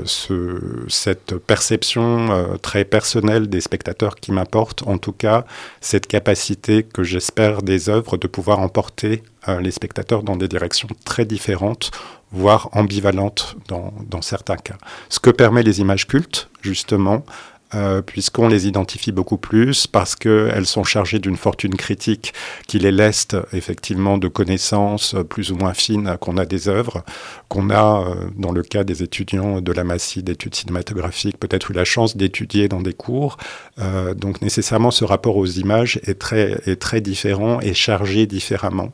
ce, 0.04 0.85
cette 0.88 1.37
perception 1.37 2.33
euh, 2.33 2.57
très 2.57 2.85
personnelle 2.85 3.49
des 3.49 3.61
spectateurs 3.61 4.16
qui 4.16 4.33
m'apporte, 4.33 4.83
en 4.87 4.99
tout 4.99 5.12
cas, 5.12 5.45
cette 5.81 6.09
capacité 6.09 6.83
que 6.83 7.04
j'espère 7.04 7.62
des 7.62 7.88
œuvres 7.88 8.16
de 8.16 8.26
pouvoir 8.26 8.59
emporter 8.59 9.23
euh, 9.49 9.61
les 9.61 9.71
spectateurs 9.71 10.25
dans 10.25 10.37
des 10.37 10.49
directions 10.49 10.88
très 11.04 11.25
différentes, 11.25 11.92
voire 12.33 12.71
ambivalentes 12.73 13.57
dans, 13.69 13.92
dans 14.09 14.23
certains 14.23 14.57
cas. 14.57 14.78
Ce 15.09 15.21
que 15.21 15.31
permet 15.31 15.62
les 15.62 15.81
images 15.81 16.09
cultes, 16.09 16.49
justement, 16.61 17.25
euh, 17.75 18.02
puisqu'on 18.02 18.49
les 18.49 18.67
identifie 18.67 19.12
beaucoup 19.12 19.38
plus, 19.38 19.87
parce 19.87 20.14
qu'elles 20.14 20.67
sont 20.67 20.85
chargées 20.85 21.19
d'une 21.19 21.37
fortune 21.37 21.75
critique 21.75 22.35
qui 22.67 22.79
les 22.79 22.93
leste 22.93 23.37
effectivement 23.52 24.19
de 24.19 24.29
connaissances 24.29 25.17
plus 25.29 25.52
ou 25.52 25.57
moins 25.57 25.75
fines 25.75 26.17
qu'on 26.21 26.37
a 26.37 26.45
des 26.45 26.69
œuvres, 26.69 27.05
qu'on 27.49 27.71
a, 27.71 28.05
euh, 28.07 28.14
dans 28.37 28.52
le 28.52 28.62
cas 28.62 28.85
des 28.85 29.02
étudiants 29.02 29.61
de 29.61 29.73
la 29.73 29.85
Massy 29.85 30.23
d'études 30.23 30.55
cinématographiques, 30.55 31.38
peut-être 31.38 31.71
eu 31.71 31.75
la 31.75 31.85
chance 31.85 32.17
d'étudier 32.17 32.69
dans 32.69 32.81
des 32.81 32.93
cours. 32.93 33.37
Euh, 33.79 34.14
donc 34.14 34.43
nécessairement, 34.43 34.91
ce 34.91 35.05
rapport 35.05 35.37
aux 35.37 35.47
images 35.47 36.00
est 36.05 36.19
très, 36.19 36.61
est 36.67 36.81
très 36.81 37.00
différent 37.00 37.61
et 37.61 37.75
chargé 37.75 38.26
différemment. 38.26 38.93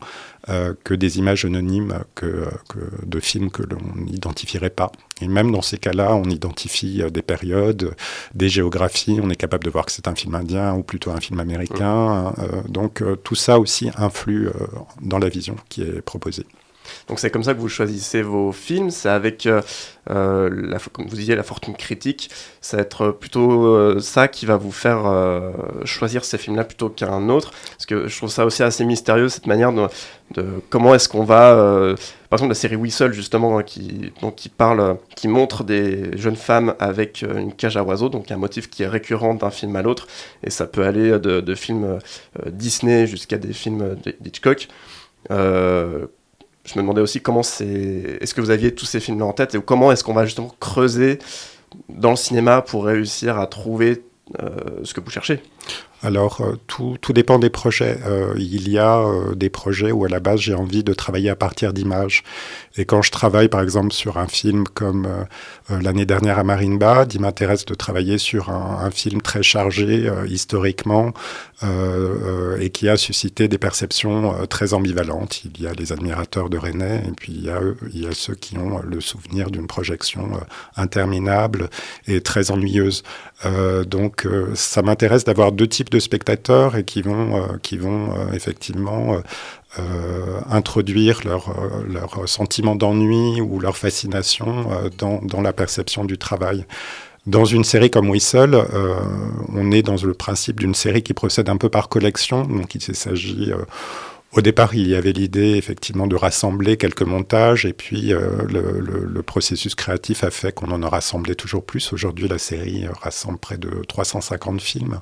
Euh, 0.51 0.73
que 0.83 0.95
des 0.95 1.19
images 1.19 1.45
anonymes 1.45 2.05
que, 2.15 2.47
que 2.71 2.79
de 3.05 3.21
films 3.21 3.51
que 3.51 3.63
l'on 3.63 3.97
n'identifierait 3.97 4.71
pas. 4.71 4.91
Et 5.21 5.29
même 5.29 5.53
dans 5.53 5.61
ces 5.61 5.77
cas-là, 5.77 6.15
on 6.15 6.25
identifie 6.25 7.03
euh, 7.03 7.11
des 7.11 7.21
périodes, 7.21 7.95
des 8.35 8.49
géographies, 8.49 9.19
on 9.23 9.29
est 9.29 9.37
capable 9.37 9.65
de 9.65 9.71
voir 9.71 9.85
que 9.85 9.93
c'est 9.93 10.09
un 10.09 10.15
film 10.15 10.35
indien 10.35 10.75
ou 10.75 10.83
plutôt 10.83 11.11
un 11.11 11.21
film 11.21 11.39
américain. 11.41 12.33
Euh, 12.39 12.63
donc 12.67 13.03
tout 13.25 13.35
ça 13.35 13.59
aussi 13.59 13.91
influe 13.99 14.49
dans 15.03 15.19
la 15.19 15.29
vision 15.29 15.57
qui 15.69 15.83
est 15.83 16.01
proposée. 16.01 16.47
Donc 17.09 17.19
c'est 17.19 17.31
comme 17.31 17.45
ça 17.45 17.55
que 17.55 17.61
vous 17.61 17.69
choisissez 17.69 18.23
vos 18.23 18.53
films, 18.53 18.91
c'est 18.91 19.09
avec, 19.09 19.47
euh, 19.47 19.63
euh, 20.11 20.79
comme 20.93 21.07
vous 21.07 21.17
disiez, 21.17 21.37
la 21.37 21.43
fortune 21.43 21.75
critique, 21.75 22.31
ça 22.61 22.77
va 22.77 22.83
être 22.83 23.11
plutôt 23.11 23.67
euh, 23.67 24.01
ça 24.01 24.29
qui 24.29 24.47
va 24.47 24.57
vous 24.57 24.73
faire 24.73 25.05
choisir 25.85 26.25
ces 26.25 26.39
films-là 26.39 26.65
plutôt 26.65 26.89
qu'un 26.89 27.29
autre, 27.29 27.53
parce 27.71 27.87
que 27.87 28.09
je 28.09 28.17
trouve 28.17 28.31
ça 28.31 28.45
aussi 28.45 28.63
assez 28.63 28.85
mystérieux, 28.85 29.29
cette 29.29 29.47
manière 29.47 29.73
de, 29.73 29.89
comment 30.71 30.95
est-ce 30.95 31.09
qu'on 31.09 31.25
va... 31.25 31.95
par 32.29 32.39
exemple, 32.39 32.51
la 32.51 32.55
série 32.55 32.77
Whistle, 32.77 33.13
justement, 33.13 33.59
hein, 33.59 33.63
qui, 33.63 34.13
donc, 34.21 34.35
qui 34.35 34.49
parle, 34.49 34.99
qui 35.17 35.29
montre 35.29 35.65
des 35.65 36.17
jeunes 36.17 36.37
femmes 36.37 36.75
avec 36.79 37.23
une 37.23 37.55
cage 37.55 37.77
à 37.77 37.83
oiseaux, 37.83 38.09
donc 38.09 38.31
un 38.31 38.37
motif 38.37 38.69
qui 38.69 38.83
est 38.83 38.89
récurrent 38.89 39.35
d'un 39.35 39.51
film 39.51 39.75
à 39.77 39.83
l'autre, 39.83 40.07
et 40.43 40.51
ça 40.51 40.67
peut 40.67 40.85
aller 40.85 41.19
de, 41.19 41.55
films 41.55 41.99
Disney 42.47 43.07
jusqu'à 43.07 43.39
des 43.39 43.53
films 43.53 43.97
d'Hitchcock. 44.21 44.69
Je 46.69 46.79
me 46.79 46.83
demandais 46.83 47.01
aussi 47.01 47.21
comment 47.21 47.43
c'est. 47.43 48.19
Est-ce 48.21 48.35
que 48.35 48.41
vous 48.41 48.51
aviez 48.51 48.75
tous 48.75 48.85
ces 48.85 49.01
films 49.01 49.23
en 49.23 49.33
tête 49.33 49.55
et 49.55 49.61
comment 49.61 49.91
est-ce 49.91 50.05
qu'on 50.05 50.13
va 50.13 50.27
justement 50.27 50.55
creuser 50.61 51.19
dans 51.89 52.11
le 52.11 52.17
cinéma 52.17 52.63
pour 52.63 52.85
réussir 52.85 53.39
à 53.39 53.47
trouver 53.47 54.03
euh, 54.43 54.51
ce 54.85 54.93
que 54.93 55.01
vous 55.01 55.11
cherchez? 55.11 55.41
Alors, 56.03 56.41
euh, 56.43 56.57
tout, 56.69 56.97
tout, 57.01 57.13
dépend 57.13 57.41
des 57.41 57.51
projets. 57.51 57.99
Euh, 58.07 58.33
il 58.39 58.69
y 58.69 58.79
a 58.79 58.99
euh, 58.99 59.35
des 59.35 59.51
projets 59.51 59.91
où, 59.91 60.05
à 60.05 60.09
la 60.09 60.21
base, 60.21 60.41
j'ai 60.41 60.55
envie 60.55 60.85
de 60.85 60.95
travailler 60.95 61.29
à 61.29 61.35
partir 61.35 61.73
d'images. 61.73 62.23
Et 62.77 62.85
quand 62.85 63.03
je 63.03 63.11
travaille, 63.11 63.49
par 63.49 63.63
exemple, 63.63 63.93
sur 63.93 64.19
un 64.19 64.29
film 64.29 64.65
comme 64.69 65.09
l'année 65.69 66.07
dernière 66.07 66.39
à 66.39 66.45
Bad, 66.45 67.13
il 67.13 67.21
m'intéresse 67.21 67.65
de 67.65 67.75
travailler 67.75 68.19
sur 68.19 68.51
un, 68.51 68.91
film 68.93 69.21
très 69.21 69.43
chargé 69.43 70.09
historiquement 70.29 71.13
et 72.61 72.71
qui 72.71 72.89
a 72.89 72.97
suscité 72.97 73.49
des 73.49 73.59
perceptions 73.59 74.47
très 74.47 74.75
ambivalentes. 74.75 75.43
Il 75.45 75.61
y 75.61 75.67
a 75.67 75.73
les 75.73 75.93
admirateurs 75.93 76.51
de 76.51 76.57
René 76.57 77.03
et 77.09 77.13
puis 77.17 77.33
il 77.33 78.01
y 78.01 78.07
a 78.07 78.13
ceux 78.13 78.37
qui 78.37 78.57
ont 78.59 78.81
le 78.81 79.01
souvenir 79.01 79.51
d'une 79.51 79.67
projection 79.67 80.31
interminable 80.77 81.71
et 82.07 82.21
très 82.21 82.53
ennuyeuse. 82.53 83.03
Donc, 83.45 84.27
ça 84.55 84.83
m'intéresse 84.83 85.25
d'avoir 85.25 85.53
deux 85.53 85.69
types 85.69 85.91
de 85.91 86.01
spectateurs 86.01 86.77
et 86.77 86.85
qui 86.85 87.03
vont, 87.03 87.37
euh, 87.37 87.47
qui 87.63 87.79
vont 87.79 88.11
euh, 88.11 88.33
effectivement 88.33 89.17
euh, 89.79 90.41
introduire 90.51 91.21
leur, 91.25 91.55
leur 91.89 92.29
sentiment 92.29 92.75
d'ennui 92.75 93.41
ou 93.41 93.61
leur 93.61 93.77
fascination 93.77 94.69
dans, 94.99 95.21
dans, 95.23 95.41
la 95.41 95.53
perception 95.53 96.05
du 96.05 96.19
travail. 96.19 96.65
Dans 97.27 97.45
une 97.45 97.65
série 97.65 97.91
comme 97.91 98.09
Whistle, 98.09 98.59
on 99.55 99.71
est 99.71 99.83
dans 99.83 99.97
le 100.03 100.15
principe 100.15 100.59
d'une 100.59 100.75
série 100.75 101.03
qui 101.03 101.13
procède 101.13 101.51
un 101.51 101.59
peu 101.59 101.69
par 101.69 101.89
collection, 101.91 102.45
donc 102.45 102.75
il 102.75 102.97
s'agit 102.97 103.53
au 104.33 104.43
départ, 104.43 104.75
il 104.75 104.87
y 104.87 104.95
avait 104.95 105.13
l'idée 105.13 105.55
effectivement 105.57 106.07
de 106.07 106.15
rassembler 106.15 106.77
quelques 106.77 107.03
montages 107.03 107.65
et 107.65 107.73
puis 107.73 108.13
euh, 108.13 108.43
le, 108.47 108.81
le, 108.81 109.23
processus 109.23 109.75
créatif 109.75 110.23
a 110.23 110.31
fait 110.31 110.53
qu'on 110.53 110.71
en 110.71 110.83
a 110.83 110.89
rassemblé 110.89 111.35
toujours 111.35 111.65
plus. 111.65 111.93
Aujourd'hui, 111.95 112.29
la 112.29 112.39
série 112.39 112.87
rassemble 113.01 113.39
près 113.39 113.57
de 113.57 113.83
350 113.89 114.61
films 114.61 115.01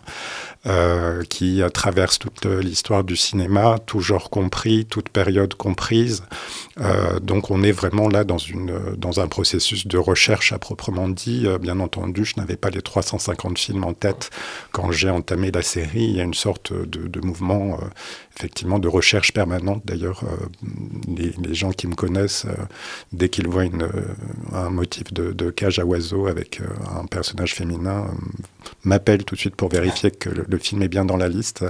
euh, 0.67 1.25
qui 1.25 1.61
traversent 1.75 2.21
toute 2.21 2.47
l'histoire 2.47 3.03
du 3.03 3.17
cinéma, 3.17 3.79
tout 3.85 4.01
genre 4.01 4.31
compris, 4.31 4.87
toute 4.87 5.09
période 5.09 5.55
comprise. 5.55 6.23
Euh, 6.79 7.21
donc 7.21 7.51
on 7.51 7.63
est 7.63 7.73
vraiment 7.73 8.09
là 8.09 8.25
dans, 8.25 8.39
une, 8.39 8.79
dans 8.97 9.21
un 9.21 9.29
processus 9.29 9.87
de 9.87 9.99
recherche 9.99 10.53
à 10.53 10.59
proprement 10.59 11.09
dit. 11.09 11.47
Euh, 11.47 11.59
bien 11.59 11.81
entendu, 11.81 12.25
je 12.25 12.35
n'avais 12.37 12.57
pas 12.57 12.71
les 12.71 12.83
350 12.83 13.59
films 13.59 13.85
en 13.85 13.95
tête 13.95 14.31
quand 14.73 14.93
j'ai 14.93 15.11
entamé 15.11 15.51
la 15.51 15.63
série. 15.63 16.05
Il 16.05 16.17
y 16.17 16.21
a 16.21 16.25
une 16.25 16.35
sorte 16.35 16.73
de, 16.73 17.09
de 17.09 17.21
mouvement 17.21 17.79
euh, 17.81 17.87
effectivement 18.39 18.79
de 18.79 18.89
recherche 18.89 19.33
permanente. 19.33 19.83
D'ailleurs, 19.85 20.23
euh, 20.25 20.47
les, 21.09 21.55
gens 21.55 21.71
qui 21.71 21.87
me 21.87 21.95
connaissent, 21.95 22.45
euh, 22.47 22.55
dès 23.13 23.29
qu'ils 23.29 23.49
voient 23.49 23.65
une, 23.65 23.83
euh, 23.83 24.15
un 24.53 24.71
motif 24.71 25.13
de, 25.13 25.51
cage 25.51 25.79
à 25.79 25.87
oiseaux 25.87 26.27
avec 26.27 26.61
un 26.93 27.07
personnage 27.07 27.55
féminin, 27.55 28.09
m'appellent 28.85 29.25
tout 29.25 29.37
de 29.37 29.41
suite 29.41 29.57
pour 29.57 29.69
vérifier 29.69 30.11
que 30.11 30.29
le, 30.29 30.59
film 30.59 30.83
est 30.83 30.89
bien 30.89 31.05
dans 31.05 31.17
la 31.17 31.29
liste. 31.29 31.65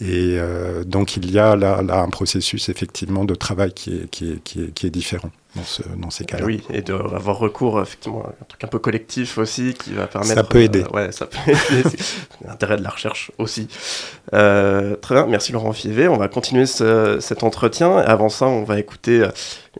Et, 0.00 0.38
donc, 0.86 1.16
il 1.16 1.30
y 1.30 1.38
a 1.38 1.56
là, 1.56 1.82
là, 1.82 2.02
un 2.02 2.10
processus 2.10 2.68
effectivement 2.68 3.24
de 3.24 3.34
travail 3.34 3.72
qui 3.72 3.92
est 3.94 4.90
différent 4.90 5.30
dans, 5.56 5.62
ce, 5.64 5.82
dans 5.96 6.10
ces 6.10 6.24
cas-là. 6.24 6.44
Oui, 6.44 6.62
et 6.70 6.82
d'avoir 6.82 7.38
recours 7.38 7.80
effectivement 7.80 8.24
à 8.24 8.28
un 8.28 8.44
truc 8.48 8.64
un 8.64 8.68
peu 8.68 8.78
collectif 8.78 9.38
aussi 9.38 9.74
qui 9.74 9.92
va 9.92 10.06
permettre. 10.06 10.34
Ça 10.34 10.44
peut 10.44 10.62
aider. 10.62 10.82
Euh, 10.82 10.96
ouais, 10.96 11.12
ça 11.12 11.26
peut 11.26 11.38
aider. 11.72 11.96
L'intérêt 12.44 12.76
de 12.76 12.82
la 12.82 12.90
recherche 12.90 13.30
aussi. 13.38 13.68
Euh, 14.32 14.96
très 14.96 15.14
bien, 15.14 15.26
merci 15.26 15.52
Laurent 15.52 15.72
Fivet. 15.72 16.08
On 16.08 16.16
va 16.16 16.28
continuer 16.28 16.66
ce, 16.66 17.18
cet 17.20 17.42
entretien. 17.42 17.96
Avant 17.98 18.28
ça, 18.28 18.46
on 18.46 18.64
va 18.64 18.78
écouter 18.78 19.26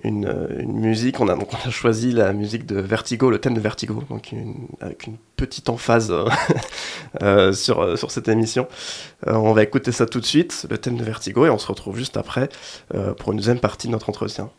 une, 0.03 0.49
une, 0.59 0.73
musique. 0.73 1.21
On 1.21 1.29
a, 1.29 1.35
donc 1.35 1.49
on 1.53 1.69
a 1.69 1.71
choisi 1.71 2.13
la 2.13 2.33
musique 2.33 2.67
de 2.67 2.81
Vertigo, 2.81 3.31
le 3.31 3.39
thème 3.39 3.55
de 3.55 3.61
Vertigo, 3.61 4.03
donc 4.11 4.33
une, 4.33 4.69
avec 4.81 5.07
une 5.07 5.17
petite 5.37 5.69
emphase 5.69 6.13
euh, 7.23 7.53
sur, 7.53 7.99
sur 7.99 8.11
cette 8.11 8.29
émission. 8.29 8.67
Euh, 9.27 9.35
on 9.35 9.53
va 9.53 9.63
écouter 9.63 9.93
ça 9.93 10.07
tout 10.07 10.21
de 10.21 10.27
suite, 10.27 10.67
le 10.71 10.79
thème 10.79 10.97
de 10.97 11.05
Vertigo, 11.05 11.47
et 11.47 11.51
on 11.51 11.59
se 11.59 11.67
retrouve 11.67 11.97
juste 11.97 12.17
après 12.17 12.49
euh, 12.95 13.15
pour 13.15 13.33
une 13.33 13.39
deuxième 13.39 13.61
partie 13.61 13.87
de 13.87 13.93
notre 13.93 14.09
entretien. 14.09 14.51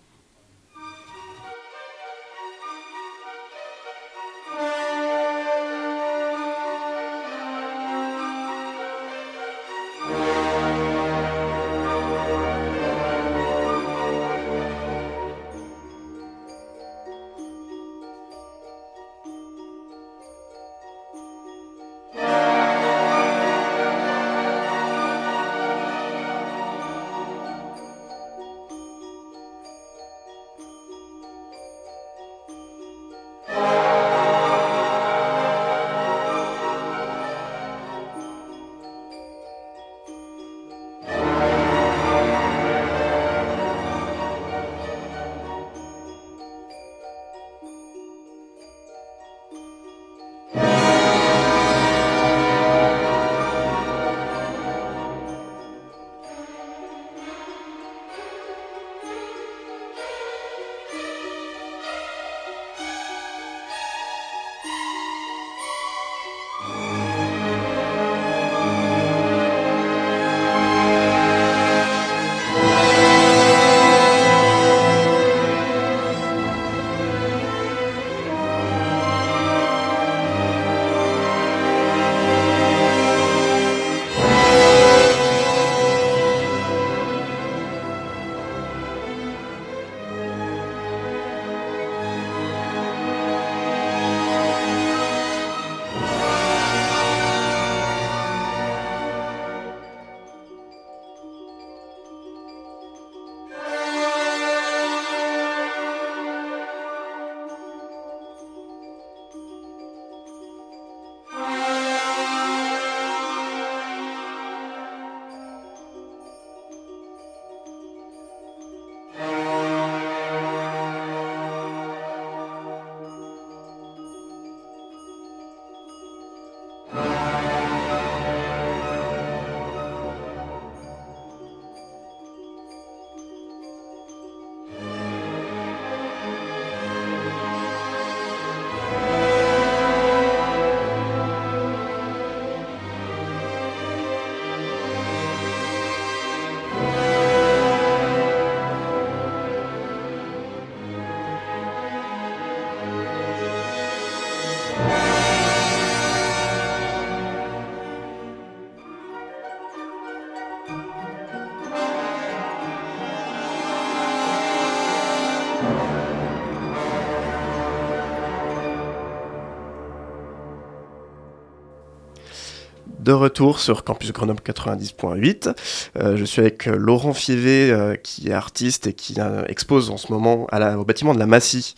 De 173.06 173.12
retour 173.12 173.60
sur 173.60 173.84
Campus 173.84 174.12
Grenoble 174.12 174.42
90.8. 174.44 175.56
Euh, 175.96 176.18
je 176.18 176.26
suis 176.26 176.42
avec 176.42 176.68
euh, 176.68 176.76
Laurent 176.76 177.14
Fievé, 177.14 177.72
euh, 177.72 177.96
qui 177.96 178.30
est 178.30 178.34
artiste 178.34 178.88
et 178.88 178.94
qui 178.94 179.18
expose 179.48 179.92
en 179.92 179.98
ce 179.98 180.12
moment 180.12 180.48
au 180.78 180.86
bâtiment 180.86 181.14
de 181.14 181.20
la 181.20 181.28
Massy 181.28 181.76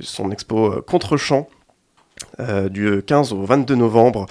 son 0.00 0.30
expo 0.30 0.80
Contre-champ. 0.86 1.48
du 2.70 3.02
15 3.02 3.32
au 3.32 3.44
22 3.44 3.74
novembre, 3.74 4.26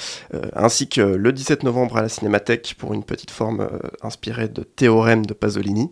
ainsi 0.55 0.87
que 0.87 1.01
le 1.01 1.31
17 1.31 1.63
novembre 1.63 1.97
à 1.97 2.01
la 2.01 2.09
Cinémathèque 2.09 2.75
pour 2.77 2.93
une 2.93 3.03
petite 3.03 3.31
forme 3.31 3.67
inspirée 4.01 4.47
de 4.47 4.63
Théorème 4.63 5.25
de 5.25 5.33
Pasolini, 5.33 5.91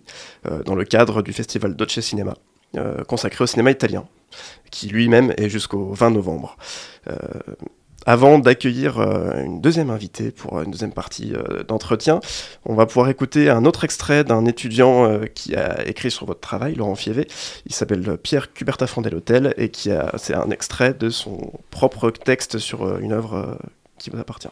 dans 0.66 0.76
le 0.76 0.86
cadre 0.86 1.22
du 1.22 1.34
festival 1.34 1.76
Dolce 1.76 2.00
Cinema, 2.00 2.36
consacré 3.08 3.44
au 3.44 3.48
cinéma 3.48 3.72
italien, 3.72 4.06
qui 4.72 4.88
lui-même 4.88 5.34
est 5.38 5.50
jusqu'au 5.50 5.92
20 5.94 6.12
novembre 6.12 6.58
avant 8.10 8.40
d'accueillir 8.40 8.98
euh, 8.98 9.44
une 9.44 9.62
deuxième 9.62 9.92
invitée 9.92 10.32
pour 10.32 10.60
une 10.64 10.72
deuxième 10.72 10.94
partie 10.94 11.36
euh, 11.36 11.62
d'entretien, 11.62 12.22
on 12.66 12.74
va 12.74 12.88
pouvoir 12.88 13.08
écouter 13.10 13.52
un 13.52 13.66
autre 13.66 13.84
extrait 13.84 14.24
d'un 14.24 14.46
étudiant 14.46 15.06
euh, 15.06 15.26
qui 15.28 15.56
a 15.56 15.88
écrit 15.88 16.10
sur 16.10 16.26
votre 16.26 16.40
travail, 16.40 16.74
Laurent 16.74 16.96
Fievé. 16.96 17.28
Il 17.68 17.72
s'appelle 17.76 18.18
Pierre 18.18 18.52
Cuberta 18.52 18.88
Fondelhotel 18.88 19.54
et 19.58 19.72
c'est 20.18 20.34
un 20.34 20.50
extrait 20.50 20.96
de 20.96 21.12
son 21.12 21.54
propre 21.70 22.10
texte 22.10 22.58
sur 22.58 22.98
une 22.98 23.12
œuvre 23.12 23.60
qui 24.00 24.10
vous 24.10 24.18
appartient. 24.18 24.50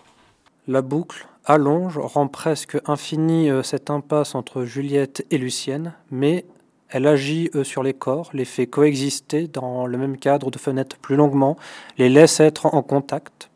La 0.67 0.83
boucle 0.83 1.25
allonge, 1.43 1.97
rend 1.97 2.27
presque 2.27 2.77
infinie 2.85 3.49
cette 3.63 3.89
impasse 3.89 4.35
entre 4.35 4.65
Juliette 4.65 5.25
et 5.31 5.39
Lucienne, 5.39 5.93
mais 6.11 6.45
elle 6.89 7.07
agit 7.07 7.49
sur 7.63 7.81
les 7.81 7.93
corps, 7.93 8.29
les 8.33 8.45
fait 8.45 8.67
coexister 8.67 9.47
dans 9.47 9.87
le 9.87 9.97
même 9.97 10.17
cadre 10.17 10.51
de 10.51 10.59
fenêtre 10.59 10.97
plus 10.97 11.15
longuement, 11.15 11.57
les 11.97 12.09
laisse 12.09 12.39
être 12.39 12.67
en 12.67 12.83
contact, 12.83 13.46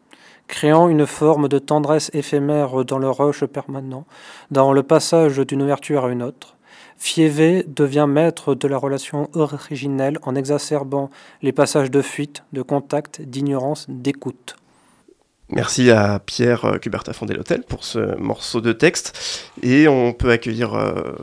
créant 0.51 0.89
une 0.89 1.07
forme 1.07 1.47
de 1.47 1.57
tendresse 1.57 2.11
éphémère 2.13 2.83
dans 2.83 2.99
le 2.99 3.09
rush 3.09 3.45
permanent, 3.45 4.05
dans 4.51 4.73
le 4.73 4.83
passage 4.83 5.39
d'une 5.39 5.63
ouverture 5.63 6.05
à 6.05 6.09
une 6.09 6.21
autre. 6.21 6.57
Fievé 6.97 7.65
devient 7.67 8.05
maître 8.07 8.53
de 8.53 8.67
la 8.67 8.77
relation 8.77 9.29
originelle 9.33 10.19
en 10.23 10.35
exacerbant 10.35 11.09
les 11.41 11.53
passages 11.53 11.89
de 11.89 12.01
fuite, 12.01 12.43
de 12.51 12.61
contact, 12.61 13.21
d'ignorance, 13.21 13.87
d'écoute. 13.89 14.57
Merci 15.49 15.89
à 15.89 16.19
Pierre 16.19 16.79
Cuberta 16.81 17.13
fondé 17.13 17.33
l'hôtel 17.33 17.63
pour 17.63 17.85
ce 17.85 18.15
morceau 18.17 18.61
de 18.61 18.73
texte. 18.73 19.49
Et 19.63 19.87
on 19.87 20.13
peut 20.13 20.31
accueillir 20.31 20.75
euh, 20.75 21.13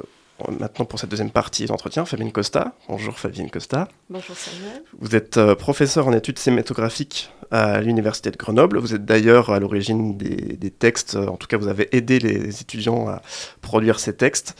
maintenant 0.58 0.84
pour 0.84 0.98
cette 0.98 1.10
deuxième 1.10 1.30
partie 1.30 1.66
d'entretien, 1.66 2.04
Fabienne 2.04 2.32
Costa. 2.32 2.74
Bonjour 2.88 3.18
Fabienne 3.18 3.50
Costa. 3.50 3.88
Bonjour 4.08 4.36
Samuel. 4.36 4.82
Vous 4.98 5.16
êtes 5.16 5.36
euh, 5.36 5.54
professeur 5.54 6.06
en 6.06 6.12
études 6.12 6.38
cinématographiques 6.38 7.30
à 7.50 7.80
l'Université 7.80 8.30
de 8.30 8.36
Grenoble. 8.36 8.78
Vous 8.78 8.94
êtes 8.94 9.04
d'ailleurs 9.04 9.50
à 9.50 9.58
l'origine 9.58 10.16
des, 10.16 10.70
textes, 10.70 11.16
en 11.16 11.36
tout 11.36 11.46
cas 11.46 11.56
vous 11.56 11.68
avez 11.68 11.88
aidé 11.96 12.18
les 12.18 12.60
étudiants 12.60 13.08
à 13.08 13.22
produire 13.62 13.98
ces 13.98 14.14
textes. 14.14 14.54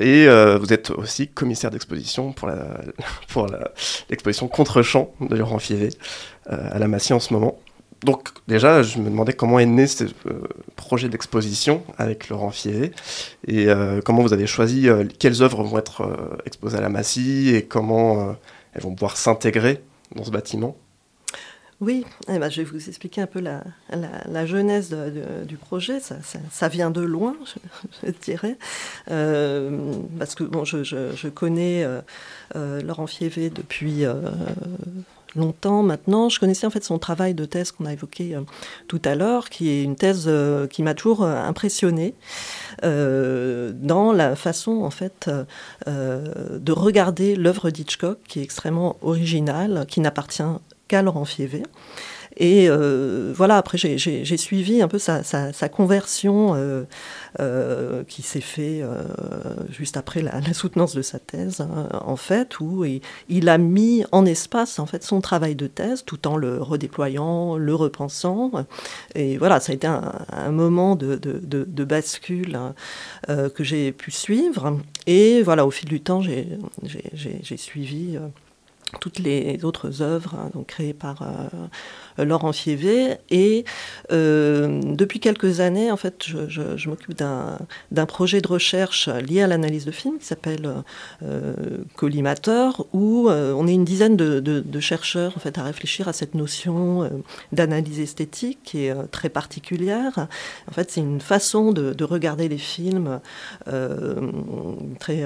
Et 0.00 0.26
euh, 0.26 0.58
vous 0.58 0.72
êtes 0.72 0.90
aussi 0.90 1.28
commissaire 1.28 1.70
d'exposition 1.70 2.32
pour 2.32 2.48
l'exposition 4.10 4.48
pour 4.48 4.56
Contre-champ 4.56 5.14
de 5.20 5.36
Laurent 5.36 5.58
Fievé 5.58 5.90
euh, 6.50 6.68
à 6.72 6.78
la 6.78 6.88
Massy 6.88 7.12
en 7.12 7.20
ce 7.20 7.32
moment 7.32 7.58
donc 8.02 8.30
déjà, 8.48 8.82
je 8.82 8.98
me 8.98 9.04
demandais 9.04 9.32
comment 9.32 9.58
est 9.58 9.66
né 9.66 9.86
ce 9.86 10.04
euh, 10.04 10.42
projet 10.76 11.08
d'exposition 11.08 11.84
avec 11.98 12.28
Laurent 12.28 12.50
Fievé 12.50 12.92
et 13.46 13.68
euh, 13.68 14.00
comment 14.04 14.22
vous 14.22 14.32
avez 14.32 14.46
choisi 14.46 14.88
euh, 14.88 15.04
quelles 15.18 15.42
œuvres 15.42 15.62
vont 15.62 15.78
être 15.78 16.08
exposées 16.44 16.78
à 16.78 16.80
la 16.80 16.88
Massy 16.88 17.54
et 17.54 17.64
comment 17.64 18.36
elles 18.74 18.82
vont 18.82 18.94
pouvoir 18.94 19.16
s'intégrer 19.16 19.82
dans 20.16 20.24
ce 20.24 20.30
bâtiment? 20.30 20.76
Oui, 21.80 22.04
eh 22.28 22.38
ben, 22.38 22.48
je 22.48 22.62
vais 22.62 22.70
vous 22.70 22.88
expliquer 22.88 23.22
un 23.22 23.26
peu 23.26 23.40
la, 23.40 24.46
genèse 24.46 24.96
du 25.46 25.56
projet. 25.56 25.98
Ça, 25.98 26.68
vient 26.68 26.92
de 26.92 27.00
loin, 27.00 27.34
je, 28.04 28.10
dirais, 28.22 28.56
parce 29.06 30.36
que 30.36 30.44
bon, 30.44 30.64
je, 30.64 30.84
je 30.84 31.28
connais 31.28 31.84
Laurent 32.54 33.08
Fievé 33.08 33.50
depuis 33.50 34.04
longtemps 35.36 35.82
maintenant. 35.82 36.28
Je 36.28 36.38
connaissais 36.40 36.66
en 36.66 36.70
fait 36.70 36.84
son 36.84 36.98
travail 36.98 37.34
de 37.34 37.44
thèse 37.44 37.72
qu'on 37.72 37.86
a 37.86 37.92
évoqué 37.92 38.34
euh, 38.34 38.40
tout 38.88 39.00
à 39.04 39.14
l'heure, 39.14 39.50
qui 39.50 39.68
est 39.70 39.82
une 39.82 39.96
thèse 39.96 40.24
euh, 40.26 40.66
qui 40.66 40.82
m'a 40.82 40.94
toujours 40.94 41.22
euh, 41.22 41.42
impressionné 41.42 42.14
dans 42.82 44.12
la 44.12 44.34
façon 44.34 44.82
en 44.82 44.90
fait 44.90 45.30
de 45.86 46.72
regarder 46.72 47.36
l'œuvre 47.36 47.70
d'Hitchcock, 47.70 48.18
qui 48.26 48.40
est 48.40 48.42
extrêmement 48.42 48.96
originale, 49.02 49.86
qui 49.88 50.00
n'appartient 50.00 50.42
qu'à 50.88 51.02
Laurent 51.02 51.24
Fievé. 51.24 51.62
Et 52.36 52.68
euh, 52.68 53.32
voilà, 53.34 53.58
après, 53.58 53.78
j'ai 53.78 54.36
suivi 54.36 54.82
un 54.82 54.88
peu 54.88 54.98
sa, 54.98 55.22
conversion 55.68 56.54
euh, 56.54 56.84
euh, 57.40 58.04
qui 58.04 58.22
s'est 58.22 58.40
fait 58.40 58.82
juste 59.70 59.96
après 59.96 60.22
la, 60.22 60.40
soutenance 60.52 60.94
de 60.94 61.02
sa 61.02 61.18
thèse, 61.18 61.60
hein, 61.60 61.88
en 62.04 62.16
fait, 62.16 62.60
où 62.60 62.84
il, 63.28 63.48
a 63.48 63.58
mis 63.58 64.04
en 64.12 64.26
espace 64.26 64.78
en 64.78 64.86
fait 64.86 65.02
son 65.02 65.20
travail 65.20 65.54
de 65.54 65.66
thèse 65.66 66.04
tout 66.04 66.26
en 66.26 66.36
le 66.36 66.60
redéployant, 66.60 67.56
le 67.56 67.74
repensant. 67.74 68.50
Et 69.14 69.36
voilà, 69.36 69.60
ça 69.60 69.72
a 69.72 69.74
été 69.74 69.86
un, 69.86 70.50
moment 70.50 70.96
de, 70.96 71.84
bascule 71.84 72.56
hein, 72.56 72.74
que 73.28 73.64
j'ai 73.64 73.92
pu 73.92 74.10
suivre. 74.10 74.78
Et 75.06 75.42
voilà, 75.42 75.66
au 75.66 75.70
fil 75.70 75.88
du 75.88 76.00
temps, 76.00 76.22
j'ai 76.22 77.56
suivi 77.56 78.18
toutes 79.00 79.18
les 79.18 79.64
autres 79.64 80.02
œuvres 80.02 80.34
hein, 80.34 80.50
créées 80.66 80.94
par 80.94 81.22
euh, 81.22 82.24
Laurent 82.24 82.52
Fievé. 82.52 83.16
Et 83.30 83.64
euh, 84.10 84.80
depuis 84.82 85.20
quelques 85.20 85.60
années, 85.60 85.90
en 85.90 85.96
fait, 85.96 86.24
je, 86.48 86.88
m'occupe 86.88 87.16
d'un 87.16 88.06
projet 88.06 88.40
de 88.40 88.48
recherche 88.48 89.08
lié 89.08 89.42
à 89.42 89.46
l'analyse 89.46 89.84
de 89.84 89.90
films 89.90 90.18
qui 90.18 90.26
s'appelle 90.26 90.68
euh, 91.22 91.54
Collimateur, 91.96 92.86
où 92.92 93.28
on 93.30 93.66
est 93.66 93.72
une 93.74 93.84
dizaine 93.84 94.16
de, 94.16 94.80
chercheurs 94.80 95.32
en 95.36 95.40
fait, 95.40 95.58
à 95.58 95.62
réfléchir 95.62 96.08
à 96.08 96.12
cette 96.12 96.34
notion 96.34 97.22
d'analyse 97.52 98.00
esthétique 98.00 98.58
qui 98.64 98.86
est 98.86 98.94
très 99.10 99.28
particulière. 99.28 100.26
En 100.68 100.72
fait, 100.72 100.90
c'est 100.90 101.00
une 101.00 101.20
façon 101.20 101.72
de, 101.72 102.04
regarder 102.04 102.48
les 102.48 102.58
films 102.58 103.20
très 104.98 105.24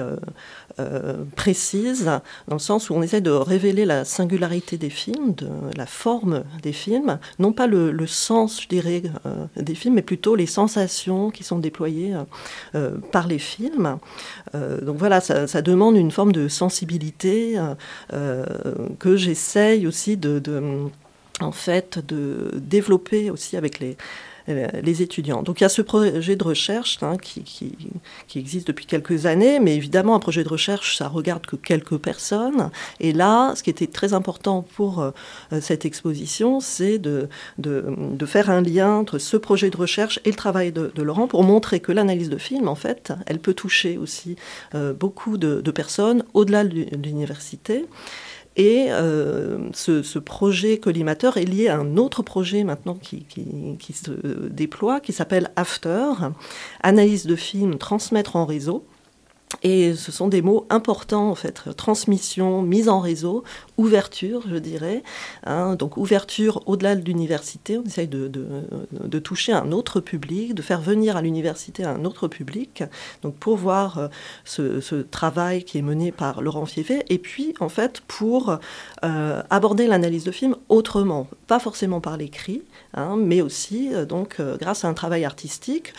précise, 1.35 2.05
dans 2.47 2.55
le 2.55 2.59
sens 2.59 2.89
où 2.89 2.93
on 2.93 3.01
essaie 3.01 3.21
de 3.21 3.31
révéler 3.31 3.85
la 3.85 4.05
singularité 4.05 4.77
des 4.77 4.89
films, 4.89 5.33
de 5.33 5.47
la 5.75 5.85
forme 5.85 6.43
des 6.61 6.73
films, 6.73 7.19
non 7.39 7.51
pas 7.51 7.67
le, 7.67 8.07
sens, 8.07 8.61
je 8.61 8.67
dirais, 8.67 9.03
euh, 9.25 9.45
des 9.55 9.75
films, 9.75 9.95
mais 9.95 10.01
plutôt 10.01 10.35
les 10.35 10.45
sensations 10.45 11.29
qui 11.29 11.43
sont 11.43 11.59
déployées 11.59 12.15
euh, 12.15 12.23
euh, 12.75 12.97
par 13.11 13.27
les 13.27 13.39
films. 13.39 13.97
donc 14.53 14.97
voilà, 14.97 15.21
ça, 15.21 15.61
demande 15.61 15.97
une 15.97 16.11
forme 16.11 16.31
de 16.31 16.47
sensibilité 16.47 17.59
que 18.99 19.15
j'essaye 19.15 19.85
aussi 19.87 20.17
de, 20.17 20.41
en 21.39 21.51
fait, 21.51 21.99
de 22.05 22.51
développer 22.55 23.29
aussi 23.29 23.57
avec 23.57 23.79
les, 23.79 23.97
euh, 24.36 24.36
les 24.47 25.01
étudiants. 25.01 25.43
Donc 25.43 25.59
il 25.59 25.63
y 25.63 25.65
a 25.65 25.69
ce 25.69 25.81
projet 25.81 26.35
de 26.35 26.43
recherche 26.43 26.99
hein, 27.01 27.17
qui, 27.21 27.43
qui, 27.43 28.39
existe 28.39 28.67
depuis 28.67 28.85
quelques 28.85 29.25
années, 29.25 29.59
mais 29.59 29.75
évidemment 29.75 30.15
un 30.15 30.19
projet 30.19 30.43
de 30.43 30.49
recherche, 30.49 30.97
ça 30.97 31.07
regarde 31.07 31.45
que 31.45 31.55
quelques 31.55 31.97
personnes. 31.97 32.69
Et 32.99 33.13
là, 33.13 33.53
ce 33.55 33.63
qui 33.63 33.69
était 33.69 33.87
très 33.87 34.13
important 34.13 34.61
pour 34.61 35.01
euh, 35.01 35.11
cette 35.59 35.85
exposition, 35.85 36.59
c'est 36.59 36.97
de, 36.97 37.29
de, 37.57 38.25
faire 38.25 38.49
un 38.49 38.61
lien 38.61 38.91
entre 38.91 39.17
ce 39.17 39.37
projet 39.37 39.69
de 39.69 39.77
recherche 39.77 40.19
et 40.25 40.29
le 40.29 40.35
travail 40.35 40.71
de, 40.71 40.91
Laurent 41.01 41.27
pour 41.27 41.43
montrer 41.43 41.79
que 41.79 41.91
l'analyse 41.91 42.29
de 42.29 42.37
film, 42.37 42.67
en 42.67 42.75
fait, 42.75 43.13
elle 43.25 43.39
peut 43.39 43.53
toucher 43.53 43.97
aussi 43.97 44.35
euh, 44.75 44.93
beaucoup 44.93 45.37
de, 45.37 45.61
personnes 45.71 46.23
au-delà 46.33 46.63
de 46.63 46.87
l'université. 47.03 47.85
Et 48.57 48.87
euh, 48.89 49.69
ce, 49.71 50.17
projet 50.17 50.79
collimateur 50.79 51.37
est 51.37 51.45
lié 51.45 51.67
à 51.67 51.77
un 51.77 51.95
autre 51.95 52.23
projet 52.23 52.63
maintenant 52.63 52.95
qui, 52.95 53.23
qui 53.23 53.93
se 53.93 54.11
déploie, 54.49 54.99
qui 54.99 55.13
s'appelle 55.13 55.51
After, 55.55 56.11
analyse 56.81 57.27
de 57.27 57.35
films, 57.35 57.77
transmettre 57.77 58.35
en 58.35 58.45
réseau. 58.45 58.83
Et 59.63 59.95
ce 59.95 60.11
sont 60.11 60.27
des 60.27 60.41
mots 60.41 60.67
importants 60.69 61.29
en 61.29 61.35
fait, 61.35 61.63
transmission, 61.77 62.61
mise 62.61 62.89
en 62.89 62.99
réseau, 62.99 63.43
ouverture, 63.77 64.43
je 64.47 64.57
dirais. 64.57 65.03
Hein. 65.45 65.75
donc 65.75 65.97
ouverture 65.97 66.61
au-delà 66.65 66.95
de 66.95 67.03
l'université, 67.03 67.77
on 67.77 67.83
essaye 67.83 68.07
de, 68.07 68.29
toucher 69.19 69.53
un 69.53 69.71
autre 69.71 69.99
public, 69.99 70.53
de 70.53 70.61
faire 70.61 70.81
venir 70.81 71.15
à 71.15 71.21
l'université 71.21 71.85
un 71.85 72.03
autre 72.05 72.27
public. 72.27 72.83
Donc 73.23 73.35
pour 73.35 73.55
voir 73.55 73.97
euh, 73.97 74.07
ce, 74.45 75.01
travail 75.01 75.63
qui 75.63 75.77
est 75.77 75.81
mené 75.81 76.11
par 76.11 76.41
Laurent 76.41 76.65
Fieffet, 76.65 77.05
et 77.09 77.17
puis 77.17 77.53
en 77.59 77.69
fait 77.69 78.01
pour 78.07 78.59
euh, 79.03 79.41
aborder 79.49 79.87
l'analyse 79.87 80.25
de 80.25 80.31
film 80.31 80.55
autrement, 80.69 81.27
pas 81.47 81.59
forcément 81.59 82.01
par 82.01 82.17
l'écrit, 82.17 82.63
hein, 82.93 83.15
mais 83.17 83.41
aussi 83.41 83.93
euh, 83.93 84.05
donc 84.05 84.41
grâce 84.59 84.85
à 84.85 84.87
un 84.87 84.93
travail 84.93 85.25
artistique 85.25 85.93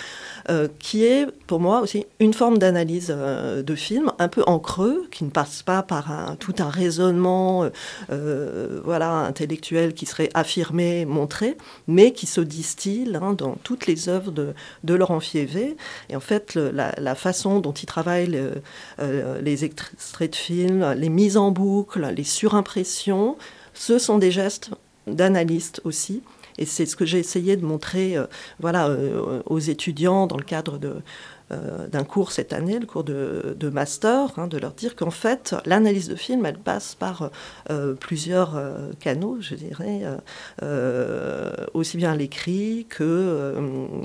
qui 0.78 1.04
est 1.04 1.26
pour 1.46 1.60
moi 1.60 1.80
aussi 1.80 2.06
une 2.20 2.34
forme 2.34 2.58
d'analyse 2.58 3.08
euh, 3.10 3.62
de 3.62 3.74
films 3.74 4.12
un 4.18 4.28
peu 4.28 4.42
en 4.46 4.58
creux, 4.58 5.06
qui 5.10 5.24
ne 5.24 5.30
passe 5.30 5.62
pas 5.62 5.82
par 5.82 6.36
tout 6.38 6.54
un 6.58 6.68
raisonnement 6.68 7.64
euh, 7.64 7.70
euh, 8.10 8.80
voilà, 8.84 9.10
intellectuel 9.10 9.94
qui 9.94 10.06
serait 10.06 10.30
affirmé, 10.34 11.04
montré, 11.04 11.56
mais 11.86 12.12
qui 12.12 12.26
se 12.26 12.40
distille 12.40 13.16
hein, 13.20 13.32
dans 13.32 13.56
toutes 13.62 13.86
les 13.86 14.08
œuvres 14.08 14.30
de, 14.30 14.54
de, 14.84 14.94
Laurent 14.94 15.20
Fievé. 15.20 15.76
Et 16.10 16.16
en 16.16 16.20
fait, 16.20 16.56
la, 16.56 17.14
façon 17.14 17.60
dont 17.60 17.72
il 17.72 17.86
travaille 17.86 18.38
les 19.42 19.64
extraits 19.64 20.32
de 20.32 20.36
films, 20.36 20.92
les 20.96 21.08
mises 21.08 21.36
en 21.36 21.50
boucle, 21.50 22.12
les 22.14 22.24
surimpressions, 22.24 23.36
ce 23.74 23.98
sont 23.98 24.18
des 24.18 24.30
gestes 24.30 24.70
d'analyste 25.08 25.80
aussi. 25.84 26.22
Et 26.58 26.66
c'est 26.66 26.86
ce 26.86 26.96
que 26.96 27.06
j'ai 27.06 27.20
essayé 27.20 27.56
de 27.56 27.64
montrer 27.64 28.16
voilà, 28.58 28.90
aux 29.46 29.60
étudiants 29.60 30.26
dans 30.26 30.36
le 30.36 30.42
cadre 30.42 30.78
de, 30.78 30.94
euh, 31.50 31.86
d'un 31.86 32.04
cours 32.04 32.30
cette 32.30 32.52
année, 32.52 32.78
le 32.78 32.84
cours 32.84 33.04
de, 33.04 33.70
master, 33.72 34.38
hein, 34.38 34.48
de 34.48 34.58
leur 34.58 34.72
dire 34.72 34.94
qu'en 34.94 35.10
fait, 35.10 35.54
l'analyse 35.64 36.08
de 36.08 36.14
film, 36.14 36.44
elle 36.44 36.58
passe 36.58 36.94
par 36.94 37.30
euh, 37.70 37.94
plusieurs 37.94 38.54
euh, 38.54 38.90
canaux, 39.00 39.38
je 39.40 39.54
dirais, 39.54 40.02
aussi 41.72 41.96
bien 41.96 42.14
l'écrit 42.14 42.86
que 42.88 43.54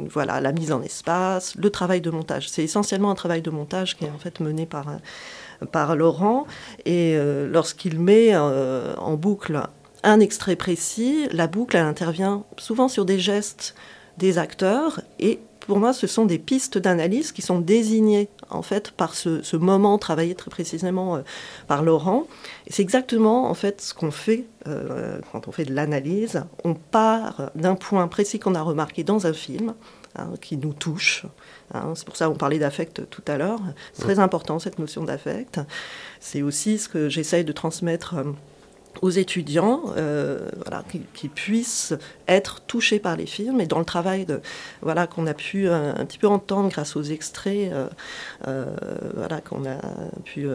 voilà, 0.10 0.40
la 0.40 0.54
mise 0.54 0.72
en 0.72 0.82
espace, 0.82 1.56
le 1.56 1.70
travail 1.70 2.00
de 2.00 2.10
montage. 2.12 2.50
C'est 2.50 2.64
essentiellement 2.64 3.12
un 3.12 3.16
travail 3.16 3.42
de 3.42 3.50
montage 3.50 3.98
qui 3.98 4.06
est 4.06 4.10
en 4.10 4.18
fait 4.18 4.40
mené 4.40 4.66
par, 4.66 4.86
par 5.72 5.96
Laurent. 5.96 6.46
Et 6.86 7.18
lorsqu'il 7.50 8.00
met 8.00 8.36
en 8.38 9.14
boucle 9.16 9.62
un 10.04 10.20
extrait 10.20 10.56
précis, 10.56 11.28
la 11.32 11.48
boucle, 11.48 11.78
elle 11.78 11.86
intervient 11.86 12.44
souvent 12.58 12.88
sur 12.88 13.06
des 13.06 13.20
gestes 13.20 13.76
des 14.18 14.38
acteurs 14.38 15.02
et 15.20 15.40
pour 15.68 15.80
moi, 15.80 15.94
ce 15.94 16.08
sont 16.08 16.26
des 16.26 16.40
pistes 16.40 16.78
d'analyse 16.78 17.32
qui 17.32 17.42
sont 17.42 17.60
désignées 17.60 18.28
en 18.50 18.62
fait 18.62 18.92
par 18.92 19.16
ce, 19.16 19.56
moment 19.56 19.98
travaillé 19.98 20.36
très 20.36 20.52
précisément 20.52 21.24
par 21.68 21.84
Laurent. 21.84 22.28
c'est 22.70 22.82
exactement 22.82 23.50
en 23.50 23.54
fait 23.54 23.80
ce 23.80 23.94
qu'on 23.94 24.12
fait 24.12 24.46
quand 25.32 25.48
on 25.48 25.52
fait 25.52 25.66
de 25.66 25.74
l'analyse. 25.74 26.44
On 26.64 26.74
part 26.74 27.52
d'un 27.56 27.76
point 27.76 28.08
précis 28.08 28.40
qu'on 28.40 28.56
a 28.56 28.62
remarqué 28.62 29.04
dans 29.04 29.26
un 29.26 29.34
film, 29.34 29.74
hein, 30.16 30.32
qui 30.42 30.58
nous 30.58 30.74
touche. 30.74 31.26
Hein. 31.74 31.94
c'est 31.96 32.06
pour 32.06 32.18
ça 32.18 32.28
qu'on 32.28 32.36
parlait 32.36 32.60
d'affect 32.60 33.10
tout 33.10 33.24
à 33.28 33.38
l'heure. 33.38 33.62
C'est 33.94 34.04
très 34.04 34.20
important 34.20 34.60
cette 34.60 34.80
notion 34.80 35.04
d'affect. 35.04 35.60
C'est 36.20 36.42
aussi 36.42 36.78
ce 36.78 36.90
que 36.90 37.10
j'essaye 37.10 37.46
de 37.46 37.54
transmettre 37.54 38.16
aux 39.02 39.10
étudiants, 39.10 39.84
euh, 39.98 40.50
voilà, 40.62 40.84
qui, 41.14 41.28
puissent 41.28 41.94
être 42.28 42.62
touchés 42.62 43.00
par 43.00 43.16
les 43.16 43.26
films. 43.26 43.60
Et 43.62 43.66
dans 43.66 43.80
le 43.80 43.86
travail 43.86 44.26
voilà, 44.82 45.08
qu'on 45.08 45.28
a 45.28 45.34
pu 45.34 45.68
euh, 45.68 45.94
un, 45.96 46.06
petit 46.06 46.18
peu 46.18 46.28
entendre 46.28 46.70
grâce 46.70 46.96
aux 46.96 47.04
extraits 47.04 47.72
euh, 48.48 48.66
voilà, 49.16 49.42
qu'on 49.42 49.66
a 49.66 49.78
pu 50.24 50.48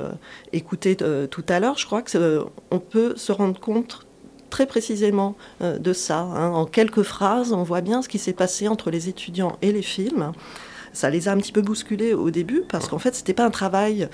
écouter 0.53 0.97
tout 0.97 1.45
à 1.49 1.61
l'heure, 1.61 1.79
je 1.79 1.87
crois 1.87 2.03
qu'on 2.03 2.79
peut 2.79 3.17
se 3.17 3.33
rendre 3.33 3.59
compte 3.59 4.07
très 4.51 4.67
précisément 4.67 5.37
de 5.61 5.93
ça. 5.93 6.21
Hein. 6.21 6.51
En 6.51 6.65
quelques 6.65 7.03
phrases, 7.03 7.53
on 7.53 7.63
voit 7.63 7.81
bien 7.81 8.03
ce 8.03 8.09
qui 8.09 8.19
s'est 8.19 8.33
passé 8.33 8.69
entre 8.69 8.91
les 8.91 9.09
étudiants 9.09 9.59
et 9.63 9.73
les 9.73 9.83
films. 9.83 10.33
Ça 10.93 11.11
les 11.11 11.29
a 11.29 11.33
un 11.33 11.37
petit 11.37 11.53
peu 11.53 11.61
bousculés 11.61 12.15
au 12.15 12.31
début 12.31 12.63
parce 12.69 12.89
qu'en 12.89 12.99
fait, 12.99 13.15
ce 13.15 13.21
n'était 13.21 13.35
pas 13.35 13.45
un 13.45 13.51
travail 13.51 14.09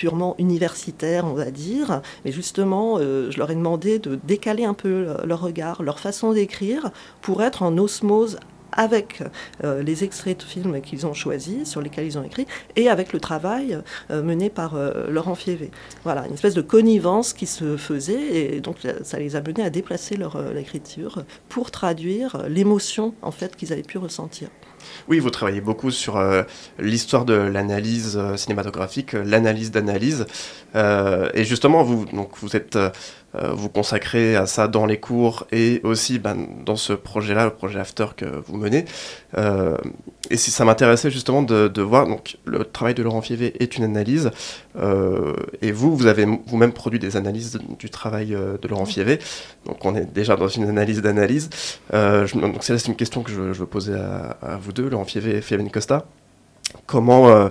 purement 0.00 0.34
universitaire, 0.38 1.26
on 1.26 1.34
va 1.34 1.50
dire. 1.50 2.00
Mais 2.24 2.32
justement, 2.32 2.96
euh, 2.96 3.30
je 3.30 3.36
leur 3.36 3.50
ai 3.50 3.54
demandé 3.54 3.98
de 3.98 4.18
décaler 4.24 4.64
un 4.64 4.72
peu 4.72 5.08
leur 5.24 5.42
regard, 5.42 5.82
leur 5.82 6.00
façon 6.00 6.32
d'écrire, 6.32 6.90
pour 7.20 7.42
être 7.42 7.62
en 7.62 7.76
osmose 7.76 8.38
avec 8.72 9.22
euh, 9.62 9.82
les 9.82 10.02
extraits 10.02 10.38
de 10.38 10.42
films 10.42 10.80
qu'ils 10.80 11.06
ont 11.06 11.12
choisis, 11.12 11.68
sur 11.68 11.82
lesquels 11.82 12.06
ils 12.06 12.16
ont 12.16 12.22
écrit, 12.22 12.46
et 12.76 12.88
avec 12.88 13.12
le 13.12 13.20
travail 13.20 13.78
euh, 14.10 14.22
mené 14.22 14.48
par 14.48 14.74
Laurent 15.10 15.34
Fievé. 15.34 15.70
Voilà, 16.02 16.26
une 16.26 16.32
espèce 16.32 16.54
de 16.54 16.62
connivence 16.62 17.34
qui 17.34 17.46
se 17.46 17.76
faisait, 17.76 18.54
et 18.54 18.60
donc 18.62 18.76
ça 19.02 19.18
les 19.18 19.36
a 19.36 19.42
menés 19.42 19.64
à 19.64 19.68
déplacer 19.68 20.16
leur 20.16 20.56
écriture 20.56 21.24
pour 21.50 21.70
traduire 21.70 22.48
l'émotion 22.48 23.12
en 23.20 23.32
fait 23.32 23.54
qu'ils 23.54 23.74
avaient 23.74 23.82
pu 23.82 23.98
ressentir. 23.98 24.48
Oui, 25.08 25.18
vous 25.18 25.30
travaillez 25.30 25.60
beaucoup 25.60 25.90
sur 25.90 26.16
euh, 26.16 26.42
l'histoire 26.78 27.24
de 27.24 27.34
l'analyse 27.34 28.16
euh, 28.16 28.36
cinématographique, 28.36 29.14
euh, 29.14 29.24
l'analyse 29.24 29.70
d'analyse. 29.70 30.26
et 30.74 31.44
justement, 31.44 31.82
vous, 31.82 32.04
donc, 32.06 32.30
vous 32.40 32.56
êtes 32.56 32.78
vous 33.34 33.68
consacrez 33.68 34.34
à 34.34 34.46
ça 34.46 34.66
dans 34.66 34.86
les 34.86 34.98
cours 34.98 35.46
et 35.52 35.80
aussi 35.84 36.18
ben, 36.18 36.36
dans 36.66 36.76
ce 36.76 36.92
projet-là, 36.92 37.44
le 37.44 37.50
projet 37.50 37.78
After 37.78 38.06
que 38.16 38.24
vous 38.24 38.56
menez. 38.56 38.84
Euh, 39.38 39.76
et 40.30 40.36
si 40.36 40.50
ça 40.50 40.64
m'intéressait 40.64 41.10
justement 41.10 41.42
de, 41.42 41.82
voir, 41.82 42.06
donc 42.06 42.38
le 42.44 42.64
travail 42.64 42.94
de 42.94 43.02
Laurent 43.02 43.22
Fievé 43.22 43.54
est 43.62 43.76
une 43.76 43.84
analyse, 43.84 44.30
euh, 44.76 45.34
et 45.62 45.72
vous, 45.72 45.96
vous 45.96 46.06
avez 46.06 46.24
vous-même 46.24 46.72
produit 46.72 46.98
des 46.98 47.16
analyses 47.16 47.58
du 47.78 47.90
travail 47.90 48.28
de 48.28 48.68
Laurent 48.68 48.84
Fievé, 48.84 49.18
donc 49.66 49.84
on 49.84 49.94
est 49.94 50.04
déjà 50.04 50.36
dans 50.36 50.48
une 50.48 50.68
analyse 50.68 51.02
d'analyse. 51.02 51.50
donc 51.92 52.62
c'est 52.62 52.86
une 52.86 52.96
question 52.96 53.22
que 53.22 53.30
je, 53.30 53.40
veux 53.40 53.66
poser 53.66 53.94
à, 53.94 54.58
vous 54.60 54.72
deux, 54.72 54.88
Laurent 54.88 55.04
Fievé 55.04 55.36
et 55.36 55.40
Fabien 55.40 55.68
Costa. 55.68 56.06
Comment 56.86 57.48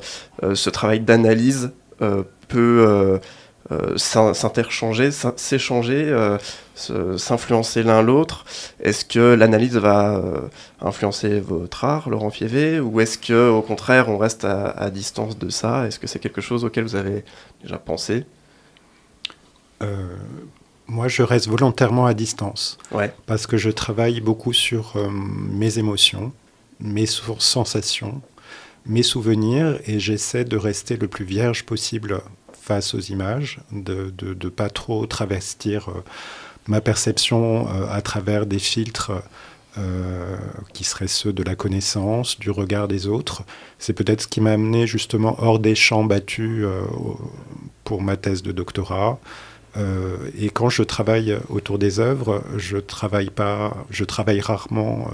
ce 0.53 0.69
travail 0.69 1.01
d'analyse 1.01 1.71
peut 2.47 3.19
euh, 3.71 3.97
s'interchanger, 3.97 5.11
s'échanger, 5.11 6.05
euh, 6.05 6.39
s'influencer 7.17 7.83
l'un 7.83 8.01
l'autre. 8.01 8.43
Est-ce 8.79 9.05
que 9.05 9.35
l'analyse 9.35 9.77
va 9.77 10.15
euh, 10.15 10.39
influencer 10.81 11.39
votre 11.39 11.85
art, 11.85 12.09
Laurent 12.09 12.31
Fievé, 12.31 12.79
ou 12.79 12.99
est-ce 12.99 13.19
que 13.19 13.49
au 13.49 13.61
contraire 13.61 14.09
on 14.09 14.17
reste 14.17 14.43
à, 14.43 14.89
distance 14.89 15.37
de 15.37 15.49
ça? 15.49 15.85
Est-ce 15.85 15.99
que 15.99 16.07
c'est 16.07 16.17
quelque 16.17 16.41
chose 16.41 16.65
auquel 16.65 16.83
vous 16.83 16.95
avez 16.95 17.23
déjà 17.61 17.77
pensé? 17.77 18.25
Moi, 20.87 21.07
je 21.07 21.21
reste 21.21 21.47
volontairement 21.47 22.07
à 22.07 22.15
distance, 22.15 22.79
ouais. 22.91 23.13
parce 23.27 23.45
que 23.45 23.55
je 23.55 23.69
travaille 23.69 24.19
beaucoup 24.19 24.51
sur 24.51 24.95
mes 25.11 25.77
émotions, 25.77 26.33
mes 26.79 27.05
sensations, 27.05 28.21
mes 28.87 29.03
souvenirs, 29.03 29.79
et 29.85 29.99
j'essaie 29.99 30.43
de 30.43 30.57
rester 30.57 30.97
le 30.97 31.07
plus 31.07 31.23
vierge 31.23 31.65
possible 31.65 32.21
face 32.69 32.93
aux 32.93 32.99
images, 32.99 33.61
de 33.71 34.13
ne 34.21 34.49
pas 34.49 34.69
trop 34.69 35.03
travestir 35.07 35.89
euh, 35.89 36.03
ma 36.67 36.81
perception 36.81 37.67
euh, 37.67 37.87
à 37.89 38.03
travers 38.03 38.45
des 38.45 38.59
filtres 38.59 39.11
euh, 39.79 40.37
qui 40.73 40.83
seraient 40.83 41.07
ceux 41.07 41.33
de 41.33 41.41
la 41.41 41.55
connaissance, 41.55 42.37
du 42.37 42.51
regard 42.51 42.87
des 42.87 43.07
autres. 43.07 43.41
C'est 43.79 43.93
peut-être 43.93 44.21
ce 44.21 44.27
qui 44.27 44.39
m'a 44.39 44.51
amené 44.51 44.85
justement 44.85 45.35
hors 45.39 45.57
des 45.57 45.73
champs 45.73 46.03
battus 46.03 46.63
pour 47.85 48.03
ma 48.03 48.17
thèse 48.17 48.43
de 48.43 48.51
doctorat. 48.51 49.19
et 50.43 50.49
quand 50.51 50.69
je 50.69 50.83
travaille 50.83 51.37
autour 51.49 51.79
des 51.79 51.99
œuvres, 51.99 52.43
je 52.57 52.77
travaille 52.77 53.31
pas, 53.31 53.75
je 53.89 54.03
travaille 54.03 54.41
rarement 54.41 55.09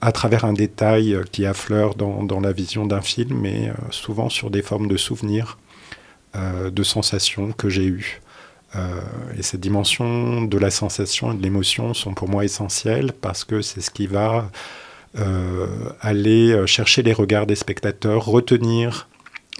à 0.00 0.12
travers 0.12 0.44
un 0.44 0.52
détail 0.52 1.18
qui 1.32 1.46
affleure 1.46 1.94
dans, 1.94 2.22
dans 2.22 2.40
la 2.40 2.52
vision 2.52 2.86
d'un 2.86 3.02
film, 3.02 3.40
mais 3.40 3.72
souvent 3.90 4.28
sur 4.28 4.50
des 4.50 4.62
formes 4.62 4.88
de 4.88 4.96
souvenirs 4.96 5.56
de 6.34 6.82
sensations 6.82 7.52
que 7.52 7.68
j'ai 7.68 7.86
eues. 7.86 8.20
Euh, 8.76 9.00
et 9.36 9.42
cette 9.42 9.60
dimension 9.60 10.42
de 10.42 10.58
la 10.58 10.70
sensation 10.70 11.32
et 11.32 11.36
de 11.36 11.42
l'émotion 11.42 11.92
sont 11.92 12.14
pour 12.14 12.28
moi 12.28 12.44
essentielles 12.44 13.12
parce 13.12 13.44
que 13.44 13.62
c'est 13.62 13.80
ce 13.80 13.90
qui 13.90 14.06
va 14.06 14.50
euh, 15.18 15.66
aller 16.00 16.66
chercher 16.66 17.02
les 17.02 17.12
regards 17.12 17.46
des 17.46 17.56
spectateurs, 17.56 18.24
retenir 18.24 19.08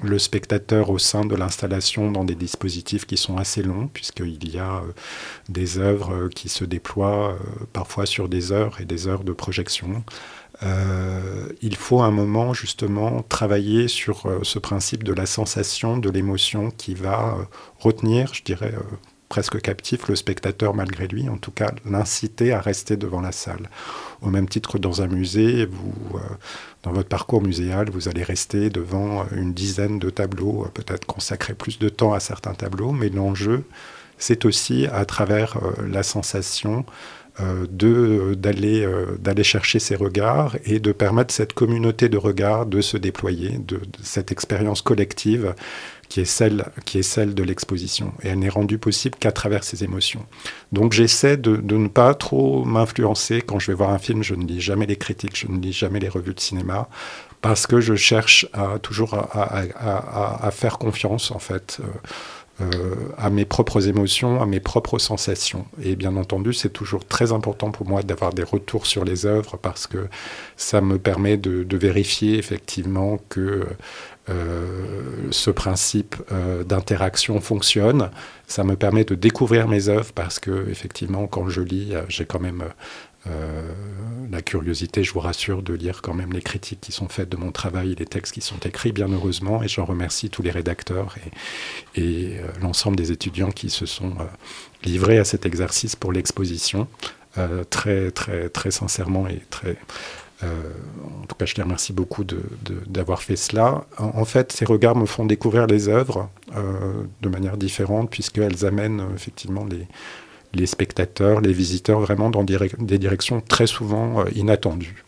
le 0.03 0.19
spectateur 0.19 0.89
au 0.89 0.99
sein 0.99 1.27
de 1.27 1.35
l'installation 1.35 2.11
dans 2.11 2.25
des 2.25 2.37
dispositifs 2.37 3.05
qui 3.05 3.19
sont 3.19 3.37
assez 3.37 3.63
longs, 3.63 3.87
puisqu'il 3.93 4.49
y 4.49 4.59
a 4.59 4.83
des 5.51 5.79
œuvres 5.79 6.29
qui 6.29 6.49
se 6.49 6.65
déploient 6.65 7.37
parfois 7.75 8.07
sur 8.07 8.29
des 8.29 8.51
heures 8.51 8.81
et 8.81 8.87
des 8.87 9.09
heures 9.09 9.25
de 9.25 9.33
projection. 9.33 10.03
Euh, 10.63 11.49
il 11.63 11.77
faut 11.77 12.03
un 12.03 12.11
moment 12.11 12.53
justement 12.53 13.23
travailler 13.23 13.89
sur 13.89 14.27
euh, 14.27 14.41
ce 14.43 14.59
principe 14.59 15.05
de 15.05 15.13
la 15.13 15.27
sensation, 15.27 15.97
de 15.97 16.11
l'émotion 16.11 16.71
qui 16.71 16.95
va 16.95 17.37
euh, 17.39 17.45
retenir, 17.79 18.35
je 18.35 18.43
dirais, 18.43 18.75
presque 19.31 19.61
captif 19.61 20.09
le 20.09 20.17
spectateur 20.17 20.75
malgré 20.75 21.07
lui, 21.07 21.29
en 21.29 21.39
tout 21.39 21.53
cas 21.53 21.73
l'inciter 21.87 22.53
à 22.53 22.61
rester 22.61 22.97
devant 22.97 23.21
la 23.21 23.33
salle. 23.33 23.71
Au 24.23 24.29
même 24.29 24.49
titre 24.49 24.73
que 24.73 24.79
dans 24.79 25.03
un 25.03 25.07
musée, 25.07 25.67
vous, 25.67 26.19
dans 26.83 26.93
votre 26.93 27.09
parcours 27.09 27.41
muséal, 27.41 27.91
vous 27.91 28.09
allez 28.09 28.25
rester 28.25 28.71
devant 28.71 29.25
une 29.31 29.55
dizaine 29.55 30.01
de 30.01 30.11
tableaux, 30.11 30.67
peut-être 30.75 31.07
consacrer 31.07 31.55
plus 31.55 31.79
de 31.79 31.89
temps 31.89 32.13
à 32.13 32.19
certains 32.19 32.55
tableaux, 32.55 32.91
mais 32.91 33.09
l'enjeu, 33.09 33.65
c'est 34.19 34.45
aussi 34.45 34.87
à 34.87 35.05
travers 35.05 35.59
la 35.87 36.03
sensation 36.03 36.85
d'aller, 37.71 38.85
euh, 38.85 39.17
d'aller 39.19 39.45
chercher 39.45 39.79
ces 39.79 39.97
regards 39.97 40.57
et 40.65 40.81
de 40.81 40.93
permettre 40.93 41.33
cette 41.33 41.53
communauté 41.53 42.09
de 42.09 42.17
regards 42.17 42.67
de 42.67 42.81
se 42.81 42.97
déployer, 42.97 43.59
de, 43.59 43.81
cette 44.03 44.33
expérience 44.33 44.83
collective 44.83 45.55
qui 46.09 46.21
est, 46.21 46.25
celle, 46.25 46.67
qui 46.85 46.99
est 46.99 47.03
celle 47.03 47.35
de 47.35 47.43
l'exposition. 47.43 48.13
Et 48.23 48.29
elle 48.29 48.41
n'est 48.41 48.49
rendue 48.49 48.79
possible 48.79 49.17
qu'à 49.19 49.33
travers 49.33 49.63
ces 49.63 49.85
émotions. 49.85 50.27
Donc 50.73 50.93
j'essaie 50.93 51.37
de, 51.37 51.57
de, 51.57 51.77
ne 51.77 51.89
pas 51.89 52.15
trop 52.15 52.65
m'influencer. 52.65 53.43
Quand 53.43 53.59
je 53.59 53.71
vais 53.71 53.77
voir 53.77 53.91
un 53.91 53.99
film, 53.99 54.23
je 54.23 54.35
ne 54.35 54.45
lis 54.45 54.61
jamais 54.61 54.87
les 54.87 54.97
critiques, 54.97 55.39
je 55.39 55.47
ne 55.47 55.61
lis 55.61 55.73
jamais 55.73 56.01
les 56.01 56.09
revues 56.09 56.35
de 56.35 56.41
cinéma, 56.41 56.89
parce 57.41 57.67
que 57.67 57.81
je 57.81 57.95
cherche 57.95 58.47
toujours 58.83 59.15
à, 59.15 59.63
à, 60.43 60.51
faire 60.51 60.79
confiance, 60.79 61.31
en 61.31 61.39
fait. 61.39 61.79
Euh, 61.81 61.87
euh, 61.87 62.40
à 63.17 63.31
mes 63.31 63.45
propres 63.45 63.89
émotions, 63.89 64.41
à 64.41 64.47
mes 64.47 64.61
propres 64.61 64.99
sensations. 64.99 65.67
Et 65.83 65.97
bien 65.97 66.17
entendu, 66.17 66.53
c'est 66.53 66.71
toujours 66.71 67.05
très 67.05 67.33
important 67.33 67.71
pour 67.71 67.87
moi 67.87 68.03
d'avoir 68.03 68.33
des 68.33 68.43
retours 68.43 68.87
sur 68.87 69.05
les 69.05 69.27
œuvres 69.27 69.57
parce 69.57 69.87
que 69.87 70.09
ça 70.57 70.81
me 70.81 70.99
permet 70.99 71.37
de, 71.37 71.77
vérifier 71.77 72.39
effectivement 72.39 73.19
que 73.31 73.67
euh, 74.29 74.67
ce 75.31 75.51
principe 75.51 76.17
euh, 76.31 76.63
d'interaction 76.63 77.41
fonctionne. 77.41 78.11
Ça 78.47 78.65
me 78.65 78.77
permet 78.77 79.05
de 79.05 79.15
découvrir 79.15 79.67
mes 79.67 79.89
œuvres 79.89 80.13
parce 80.15 80.39
que 80.39 80.69
effectivement, 80.69 81.27
quand 81.27 81.49
je 81.49 81.63
lis, 81.63 81.95
j'ai 82.09 82.27
quand 82.27 82.41
même 82.41 82.65
euh, 83.27 83.73
la 84.31 84.41
curiosité, 84.41 85.05
je 85.05 85.13
vous 85.13 85.21
rassure, 85.21 85.63
de 85.63 85.75
lire 85.75 86.01
quand 86.03 86.15
même 86.15 86.33
les 86.33 86.41
critiques 86.41 86.81
qui 86.81 86.93
sont 86.93 87.09
faites 87.09 87.29
de 87.29 87.37
mon 87.37 87.53
travail, 87.53 87.95
les 87.99 88.07
textes 88.07 88.33
qui 88.33 88.41
sont 88.41 88.59
écrits, 88.59 88.93
bien 88.93 89.09
heureusement, 89.09 89.63
et 89.63 89.69
j'en 89.69 89.85
remercie 89.85 90.31
tous 90.31 90.43
les 90.43 90.51
rédacteurs 90.51 91.17
et, 91.95 92.01
et 92.01 92.39
euh, 92.39 92.47
l'ensemble 92.63 92.97
des 92.97 93.13
étudiants 93.13 93.51
qui 93.51 93.69
se 93.69 93.87
sont 93.87 94.13
euh, 94.21 94.25
livrés 94.85 95.19
à 95.19 95.25
cet 95.25 95.45
exercice 95.45 95.97
pour 95.97 96.13
l'exposition, 96.13 96.89
très, 97.71 98.11
très, 98.11 98.49
très 98.49 98.73
sincèrement 98.73 99.29
et 99.29 99.41
très... 99.51 99.77
en 100.43 101.27
tout 101.29 101.37
cas, 101.37 101.47
je 101.47 101.55
les 101.55 101.63
remercie 101.63 101.93
beaucoup 101.93 102.25
d'avoir 102.25 103.23
fait 103.23 103.37
cela. 103.37 103.85
En, 103.99 104.25
fait, 104.25 104.51
ces 104.51 104.65
regards 104.65 104.97
me 104.97 105.07
font 105.07 105.25
découvrir 105.25 105.69
les 105.69 105.89
œuvres 105.89 106.29
de 107.23 107.29
manière 107.29 107.57
différente, 107.57 108.11
puisqu'elles 108.11 108.67
amènent 108.67 109.07
effectivement 109.15 109.65
les, 109.65 109.87
les 110.55 110.67
spectateurs, 110.67 111.41
les 111.41 111.53
visiteurs, 111.53 112.01
vraiment 112.01 112.31
dans 112.31 112.45
des 112.45 112.99
directions 112.99 113.41
très 113.41 113.67
souvent 113.67 114.21
euh, 114.21 114.25
inattendues. 114.35 115.05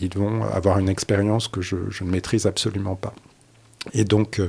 ils 0.00 0.16
vont 0.16 0.42
avoir 0.42 0.78
une 0.78 0.88
expérience 0.88 1.46
que 1.48 1.60
je, 1.60 1.76
je, 1.90 2.04
ne 2.04 2.10
maîtrise 2.10 2.46
absolument 2.46 2.96
pas. 2.96 3.14
Et 3.94 4.04
donc, 4.04 4.40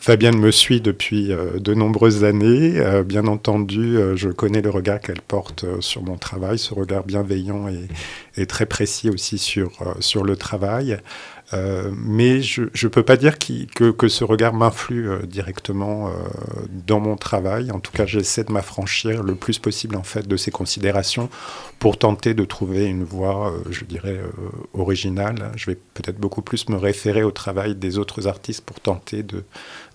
Fabienne 0.00 0.38
me 0.38 0.50
suit 0.50 0.80
depuis 0.80 1.30
euh, 1.30 1.58
de 1.58 1.74
nombreuses 1.74 2.24
années. 2.24 2.78
Euh, 2.78 3.02
bien 3.02 3.26
entendu, 3.26 3.98
euh, 3.98 4.16
je 4.16 4.30
connais 4.30 4.62
le 4.62 4.70
regard 4.70 4.98
qu'elle 4.98 5.20
porte 5.20 5.66
sur 5.80 6.02
mon 6.02 6.16
travail, 6.16 6.58
ce 6.58 6.72
regard 6.72 7.04
bienveillant 7.04 7.68
et, 7.68 7.86
et 8.36 8.46
très 8.46 8.66
précis 8.66 9.10
aussi 9.10 9.38
sur, 9.38 9.72
sur 10.00 10.24
le 10.24 10.36
travail. 10.36 11.00
Euh, 11.52 11.90
mais 11.96 12.42
je 12.42 12.62
ne 12.62 12.88
peux 12.88 13.02
pas 13.02 13.16
dire 13.16 13.36
que, 13.38 13.90
que, 13.90 14.08
ce 14.08 14.22
regard 14.22 14.54
m'influe 14.54 15.10
euh, 15.10 15.22
directement 15.26 16.08
euh, 16.08 16.12
dans 16.86 17.00
mon 17.00 17.16
travail. 17.16 17.72
En 17.72 17.80
tout 17.80 17.90
cas, 17.90 18.06
j'essaie 18.06 18.44
de 18.44 18.52
m'affranchir 18.52 19.22
le 19.22 19.34
plus 19.34 19.58
possible 19.58 19.96
en 19.96 20.04
fait 20.04 20.28
de 20.28 20.36
ces 20.36 20.52
considérations 20.52 21.28
pour 21.80 21.98
tenter 21.98 22.34
de 22.34 22.44
trouver 22.44 22.86
une 22.86 23.04
voie, 23.04 23.54
je 23.70 23.84
dirais, 23.84 24.20
originale. 24.74 25.50
Je 25.56 25.66
vais 25.66 25.78
peut-être 25.94 26.18
beaucoup 26.18 26.42
plus 26.42 26.68
me 26.68 26.76
référer 26.76 27.22
au 27.22 27.30
travail 27.30 27.74
des 27.74 27.98
autres 27.98 28.26
artistes 28.26 28.60
pour 28.60 28.80
tenter 28.80 29.22
de, 29.22 29.44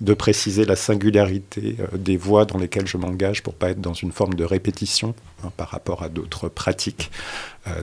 de 0.02 0.14
préciser 0.16 0.66
la 0.66 0.76
singularité 0.76 1.78
des 1.94 2.18
voies 2.18 2.46
dans 2.46 2.58
lesquelles 2.58 2.88
je 2.88 2.98
m'engage 2.98 3.44
pour 3.44 3.54
pas 3.54 3.70
être 3.70 3.82
dans 3.82 3.94
une 3.94 4.12
forme 4.12 4.34
de 4.34 4.44
répétition 4.44 5.14
hein, 5.46 5.52
par 5.56 5.70
rapport 5.70 6.04
à 6.04 6.10
d'autres 6.10 6.50
pratiques. 6.50 7.12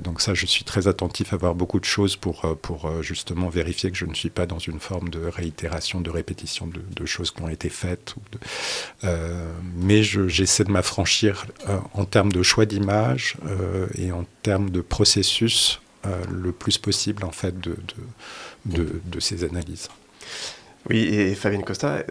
donc 0.02 0.20
ça, 0.20 0.34
je 0.34 0.46
suis 0.46 0.64
très 0.64 0.86
attentif 0.86 1.32
à 1.32 1.36
voir 1.36 1.54
beaucoup 1.54 1.80
de 1.80 1.84
choses 1.84 2.16
pour, 2.16 2.56
pour 2.62 3.02
justement 3.02 3.48
vérifier 3.48 3.90
que 3.90 3.96
je 3.96 4.06
ne 4.06 4.14
suis 4.14 4.30
pas 4.30 4.46
dans 4.46 4.58
une 4.58 4.80
forme 4.80 5.08
de 5.08 5.26
réitération, 5.26 6.00
de 6.00 6.10
répétition 6.10 6.68
de, 6.68 7.06
choses 7.06 7.30
qui 7.30 7.42
ont 7.42 7.48
été 7.48 7.68
faites. 7.68 8.14
Euh, 9.04 9.52
mais 9.76 10.02
j'essaie 10.02 10.64
de 10.64 10.70
m'affranchir 10.70 11.46
euh, 11.68 11.78
en 11.94 12.04
termes 12.04 12.32
de 12.32 12.42
choix 12.42 12.66
d'image 12.66 13.36
euh, 13.46 13.86
et 13.96 14.12
en 14.12 14.24
termes 14.42 14.70
de 14.70 14.80
processus 14.80 15.80
le 16.32 16.50
plus 16.50 16.78
possible 16.78 17.24
en 17.24 17.30
fait 17.30 17.60
de, 17.60 17.76
de, 18.66 19.20
ces 19.20 19.44
analyses. 19.44 19.88
Oui, 20.90 20.98
et 20.98 21.36
Fabienne 21.36 21.62
Costa, 21.62 22.02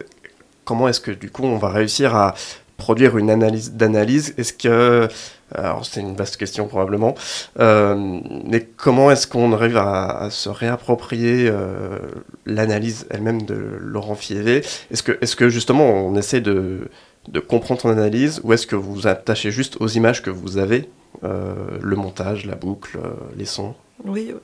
comment 0.64 0.88
est-ce 0.88 1.00
que 1.00 1.10
du 1.10 1.30
coup 1.30 1.44
on 1.44 1.58
va 1.58 1.68
réussir 1.68 2.16
à 2.16 2.34
produire 2.78 3.18
une 3.18 3.28
analyse 3.28 3.72
d'analyse? 3.72 4.32
Est-ce 4.38 4.54
que 4.54 5.08
alors 5.54 5.84
c'est 5.84 6.00
une 6.00 6.14
vaste 6.14 6.36
question 6.36 6.66
probablement, 6.66 7.14
euh, 7.58 8.20
mais 8.44 8.64
comment 8.76 9.10
est-ce 9.10 9.26
qu'on 9.26 9.52
arrive 9.52 9.76
à, 9.76 10.28
se 10.30 10.48
réapproprier 10.48 11.48
euh, 11.48 11.98
l'analyse 12.46 13.06
elle-même 13.10 13.42
de 13.42 13.54
Laurent 13.78 14.14
Fievé? 14.14 14.62
Est-ce 14.90 15.02
que, 15.02 15.12
est 15.20 15.34
que 15.34 15.48
justement 15.48 15.90
on 15.90 16.16
essaie 16.16 16.40
de, 16.40 16.88
de 17.28 17.40
comprendre 17.40 17.80
son 17.80 17.90
analyse 17.90 18.40
ou 18.44 18.52
est-ce 18.52 18.66
que 18.66 18.76
vous 18.76 18.94
vous 18.94 19.06
attachez 19.06 19.50
juste 19.50 19.76
aux 19.80 19.88
images 19.88 20.22
que 20.22 20.30
vous 20.30 20.58
avez, 20.58 20.88
euh, 21.24 21.54
le 21.80 21.96
montage, 21.96 22.46
la 22.46 22.54
boucle, 22.54 22.98
les 23.36 23.46
sons? 23.46 23.74
Oui, 24.04 24.34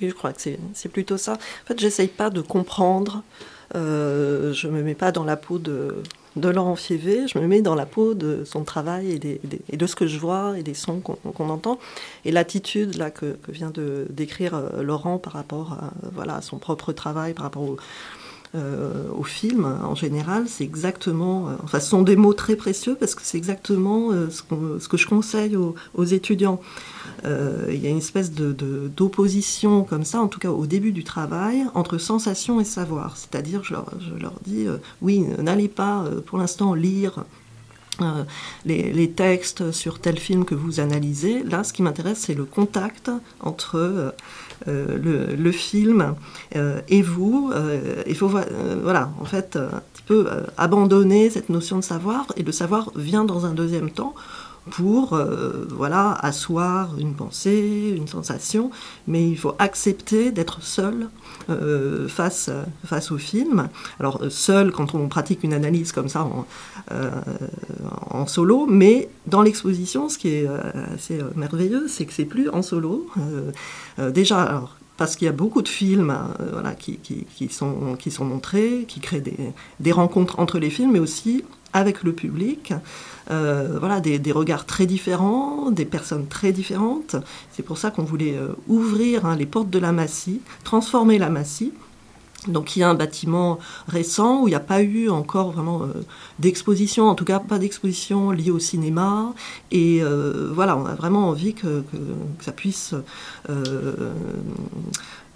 je 0.00 0.12
crois 0.12 0.32
que 0.32 0.40
c'est 0.40 0.88
plutôt 0.88 1.16
ça. 1.16 1.32
En 1.32 1.66
fait, 1.66 1.78
j'essaye 1.80 2.08
pas 2.08 2.30
de 2.30 2.40
comprendre, 2.40 3.22
je 3.74 4.68
me 4.68 4.82
mets 4.82 4.94
pas 4.94 5.12
dans 5.12 5.24
la 5.24 5.36
peau 5.36 5.58
de 5.58 6.02
de 6.36 6.48
Laurent 6.48 6.76
Fievé, 6.76 7.26
je 7.26 7.38
me 7.38 7.46
mets 7.46 7.62
dans 7.62 7.74
la 7.74 7.86
peau 7.86 8.14
de 8.14 8.44
son 8.44 8.62
travail 8.62 9.18
et, 9.22 9.76
de 9.76 9.86
ce 9.86 9.96
que 9.96 10.06
je 10.06 10.18
vois 10.18 10.58
et 10.58 10.62
des 10.62 10.74
sons 10.74 11.00
qu'on 11.00 11.48
entend. 11.48 11.78
Et 12.24 12.30
l'attitude 12.30 12.96
que, 13.12 13.36
vient 13.48 13.70
de 13.70 14.06
décrire 14.10 14.54
euh, 14.54 14.82
Laurent 14.82 15.18
par 15.18 15.32
rapport 15.32 15.72
à, 15.72 15.90
voilà, 16.12 16.40
son 16.40 16.58
propre 16.58 16.92
travail, 16.92 17.34
par 17.34 17.44
rapport 17.44 17.62
au, 17.62 17.76
euh, 18.54 19.22
film 19.24 19.64
en 19.64 19.94
général, 19.94 20.46
c'est 20.48 20.64
exactement, 20.64 21.48
euh, 21.48 21.52
enfin, 21.62 21.78
ce 21.78 21.88
sont 21.88 22.02
des 22.02 22.16
mots 22.16 22.34
très 22.34 22.56
précieux 22.56 22.96
parce 22.98 23.14
que 23.14 23.22
c'est 23.22 23.38
exactement 23.38 24.10
ce, 24.30 24.88
que 24.88 24.96
je 24.96 25.06
conseille 25.06 25.56
aux 25.56 26.04
étudiants. 26.04 26.60
Euh, 27.24 27.66
il 27.68 27.80
y 27.80 27.86
a 27.86 27.90
une 27.90 27.98
espèce 27.98 28.32
d'opposition 28.32 29.84
comme 29.84 30.04
ça, 30.04 30.20
en 30.20 30.28
tout 30.28 30.38
cas 30.38 30.50
au 30.50 30.66
début 30.66 30.92
du 30.92 31.04
travail, 31.04 31.64
entre 31.74 31.98
sensation 31.98 32.60
et 32.60 32.64
savoir. 32.64 33.16
C'est-à-dire, 33.16 33.62
je 33.64 33.74
leur, 33.74 34.34
dis, 34.44 34.66
euh, 34.66 34.78
oui, 35.02 35.20
n'allez 35.38 35.68
pas 35.68 36.02
euh, 36.02 36.20
pour 36.20 36.38
l'instant 36.38 36.74
lire 36.74 37.24
les, 38.64 39.10
textes 39.10 39.72
sur 39.72 39.98
tel 39.98 40.18
film 40.18 40.46
que 40.46 40.54
vous 40.54 40.80
analysez. 40.80 41.42
Là, 41.42 41.64
ce 41.64 41.74
qui 41.74 41.82
m'intéresse, 41.82 42.20
c'est 42.20 42.34
le 42.34 42.46
contact 42.46 43.10
entre 43.40 44.14
le, 44.66 45.52
film 45.52 46.14
et 46.88 47.02
vous. 47.02 47.52
il 48.06 48.16
faut, 48.16 48.28
voilà, 48.82 49.10
en 49.20 49.24
fait, 49.24 49.56
un 49.56 49.82
petit 49.92 50.02
peu 50.06 50.28
abandonner 50.56 51.30
cette 51.30 51.48
notion 51.48 51.78
de 51.78 51.84
savoir, 51.84 52.26
et 52.36 52.42
le 52.42 52.52
savoir 52.52 52.90
vient 52.94 53.24
dans 53.24 53.46
un 53.46 53.52
deuxième 53.52 53.90
temps 53.90 54.14
pour 54.68 55.14
euh, 55.14 55.66
voilà 55.70 56.12
asseoir 56.12 56.98
une 56.98 57.14
pensée, 57.14 57.94
une 57.96 58.06
sensation, 58.06 58.70
mais 59.06 59.28
il 59.28 59.36
faut 59.36 59.54
accepter 59.58 60.30
d'être 60.30 60.62
seul 60.62 61.08
euh, 61.48 62.08
face, 62.08 62.50
face 62.84 63.10
au 63.10 63.18
film. 63.18 63.68
Alors 63.98 64.20
seul 64.28 64.70
quand 64.70 64.94
on 64.94 65.08
pratique 65.08 65.44
une 65.44 65.54
analyse 65.54 65.92
comme 65.92 66.08
ça 66.08 66.24
en, 66.24 66.46
euh, 66.92 67.10
en 68.10 68.26
solo, 68.26 68.66
mais 68.66 69.08
dans 69.26 69.42
l'exposition, 69.42 70.08
ce 70.08 70.18
qui 70.18 70.28
est 70.28 70.46
assez 70.94 71.18
merveilleux, 71.36 71.86
c'est 71.88 72.04
que 72.04 72.12
c'est 72.12 72.24
plus 72.24 72.48
en 72.50 72.62
solo. 72.62 73.06
déjà, 73.98 74.42
alors, 74.42 74.76
parce 74.96 75.16
qu'il 75.16 75.26
y 75.26 75.28
a 75.28 75.32
beaucoup 75.32 75.62
de 75.62 75.68
films 75.68 76.14
voilà, 76.52 76.74
qui, 76.74 76.98
sont, 77.50 77.96
qui 77.98 78.10
sont 78.10 78.24
montrés, 78.24 78.84
qui 78.86 79.00
créent 79.00 79.20
des, 79.20 79.36
des 79.80 79.92
rencontres 79.92 80.38
entre 80.38 80.58
les 80.58 80.70
films, 80.70 80.92
mais 80.92 80.98
aussi 80.98 81.44
avec 81.72 82.02
le 82.02 82.12
public. 82.12 82.72
Euh, 83.30 83.76
voilà, 83.78 84.00
des, 84.00 84.32
regards 84.32 84.66
très 84.66 84.86
différents, 84.86 85.70
des 85.70 85.84
personnes 85.84 86.26
très 86.26 86.52
différentes. 86.52 87.16
C'est 87.52 87.62
pour 87.62 87.78
ça 87.78 87.90
qu'on 87.90 88.02
voulait 88.02 88.36
euh, 88.36 88.48
ouvrir 88.66 89.26
hein, 89.26 89.36
les 89.36 89.46
portes 89.46 89.70
de 89.70 89.78
la 89.78 89.92
Massy, 89.92 90.40
transformer 90.64 91.18
la 91.18 91.28
Massy. 91.28 91.72
Donc 92.48 92.76
il 92.76 92.80
y 92.80 92.82
a 92.82 92.88
un 92.88 92.94
bâtiment 92.94 93.58
récent 93.86 94.42
où 94.42 94.48
il 94.48 94.52
n'y 94.52 94.56
a 94.56 94.60
pas 94.60 94.82
eu 94.82 95.10
encore 95.10 95.52
vraiment 95.52 95.82
euh, 95.82 96.04
d'exposition, 96.38 97.08
en 97.08 97.14
tout 97.14 97.24
cas 97.24 97.38
pas 97.38 97.58
d'exposition 97.58 98.30
liée 98.30 98.50
au 98.50 98.58
cinéma. 98.58 99.34
Et 99.70 100.02
voilà, 100.52 100.76
on 100.76 100.86
a 100.86 100.94
vraiment 100.94 101.28
envie 101.28 101.54
que, 101.54 101.84
ça 102.40 102.52
puisse 102.52 102.94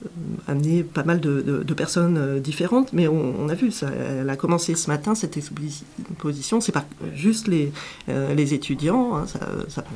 euh, 0.04 0.08
amener 0.48 0.82
pas 0.82 1.02
mal 1.02 1.20
de, 1.20 1.74
personnes 1.74 2.18
euh, 2.18 2.38
différentes, 2.38 2.92
mais 2.92 3.08
on, 3.08 3.48
a 3.48 3.54
vu, 3.54 3.70
ça, 3.70 3.88
elle 3.88 4.28
a 4.28 4.36
commencé 4.36 4.74
ce 4.74 4.88
matin, 4.88 5.14
cette 5.14 5.36
exposition, 5.36 6.60
c'est 6.60 6.72
pas 6.72 6.84
juste 7.14 7.48
les, 7.48 7.72
euh, 8.08 8.34
les 8.34 8.54
étudiants, 8.54 9.16
hein, 9.16 9.24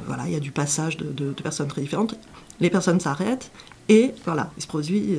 voilà, 0.06 0.24
il 0.26 0.32
y 0.32 0.36
a 0.36 0.40
du 0.40 0.50
passage 0.50 0.96
de, 0.96 1.32
personnes 1.32 1.68
très 1.68 1.82
différentes, 1.82 2.14
les 2.60 2.70
personnes 2.70 3.00
s'arrêtent, 3.00 3.50
et 3.90 4.12
voilà, 4.26 4.50
il 4.58 4.62
se 4.62 4.66
produit 4.66 5.16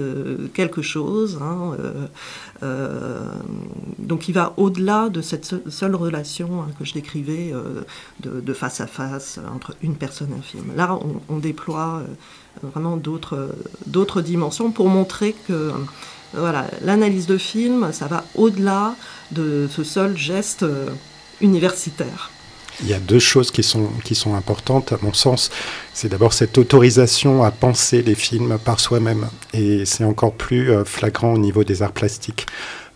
quelque 0.53 0.83
chose. 0.83 1.39
Hein, 1.41 1.75
donc 3.97 4.29
il 4.29 4.33
va 4.33 4.53
au-delà 4.57 5.09
de 5.09 5.23
cette 5.23 5.55
seule 5.69 5.95
relation 5.95 6.61
hein, 6.61 6.67
que 6.77 6.85
je 6.85 6.93
décrivais 6.93 7.51
de, 8.19 8.53
face 8.53 8.79
à 8.79 8.85
face 8.85 9.39
entre 9.55 9.75
une 9.81 9.95
personne 9.95 10.29
et 10.35 10.37
un 10.37 10.43
film. 10.43 10.65
Là, 10.75 10.99
on, 11.29 11.37
déploie 11.37 12.03
vraiment 12.61 12.95
d'autres 12.95 14.21
dimensions 14.21 14.69
pour 14.69 14.87
montrer 14.87 15.35
que 15.47 15.71
l'analyse 16.83 17.27
de 17.27 17.37
film, 17.37 17.91
ça 17.91 18.07
va 18.07 18.23
au-delà 18.35 18.95
de 19.31 19.67
ce 19.69 19.83
seul 19.83 20.17
geste 20.17 20.63
euh, 20.63 20.89
universitaire. 21.41 22.31
Il 22.81 22.89
y 22.89 22.93
a 22.93 22.99
deux 22.99 23.19
choses 23.19 23.51
qui 23.51 23.63
sont, 23.63 23.89
qui 24.03 24.15
sont 24.15 24.35
importantes, 24.35 24.93
à 24.93 24.97
mon 25.01 25.13
sens. 25.13 25.51
C'est 25.93 26.09
d'abord 26.09 26.33
cette 26.33 26.57
autorisation 26.57 27.43
à 27.43 27.51
penser 27.51 28.01
les 28.01 28.15
films 28.15 28.57
par 28.63 28.79
soi-même. 28.79 29.27
Et 29.53 29.85
c'est 29.85 30.05
encore 30.05 30.33
plus 30.33 30.71
euh, 30.71 30.85
flagrant 30.85 31.33
au 31.33 31.37
niveau 31.37 31.63
des 31.63 31.81
arts 31.81 31.91
plastiques. 31.91 32.45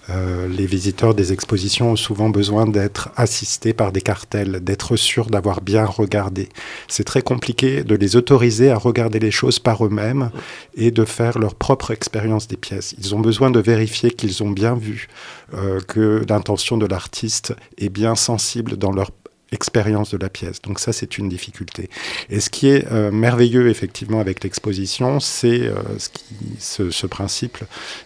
Euh, 0.10 0.50
les 0.50 0.66
visiteurs 0.66 1.14
des 1.14 1.32
expositions 1.32 1.92
ont 1.92 1.96
souvent 1.96 2.30
besoin 2.30 2.66
d'être 2.68 3.10
assistés 3.16 3.74
par 3.74 3.92
des 3.92 4.02
cartels, 4.02 4.62
d'être 4.62 4.98
sûrs 4.98 5.28
d'avoir 5.28 5.62
bien 5.62 5.86
regardé. 5.86 6.50
C'est 6.90 7.06
très 7.06 7.22
compliqué 7.22 7.84
de 7.84 7.96
les 7.96 8.16
autoriser 8.18 8.70
à 8.70 8.78
regarder 8.78 9.20
les 9.20 9.32
choses 9.32 9.60
par 9.60 9.86
eux-mêmes 9.86 10.30
et 10.76 10.92
de 10.92 11.06
faire 11.06 11.40
leur 11.40 11.56
propre 11.56 11.92
expérience 11.92 12.48
des 12.48 12.58
pièces. 12.58 12.96
Ils 12.98 13.16
ont 13.16 13.22
besoin 13.22 13.50
de 13.50 13.60
vérifier 13.60 14.12
qu'ils 14.12 14.44
ont 14.44 14.52
bien 14.52 14.76
vu, 14.76 15.08
euh, 15.54 15.80
que 15.88 16.24
l'intention 16.28 16.78
de 16.78 16.86
l'artiste 16.86 17.54
est 17.78 17.90
bien 17.90 18.16
sensible 18.16 18.76
dans 18.76 18.92
leur 18.92 19.12
expérience 19.54 20.12
de 20.12 20.18
la 20.18 20.30
pièce. 20.30 20.62
Donc 20.62 20.80
ça, 20.80 20.92
c'est 20.92 21.18
une 21.18 21.30
difficulté. 21.30 21.90
Et 22.30 22.40
ce 22.40 22.50
qui 22.50 22.68
est 22.68 22.92
euh, 22.92 23.12
merveilleux, 23.12 23.70
effectivement, 23.70 24.20
avec 24.20 24.44
l'exposition, 24.44 25.20
c'est 25.20 25.62
euh, 25.62 25.82
ce, 26.60 27.08
principe, 27.08 27.58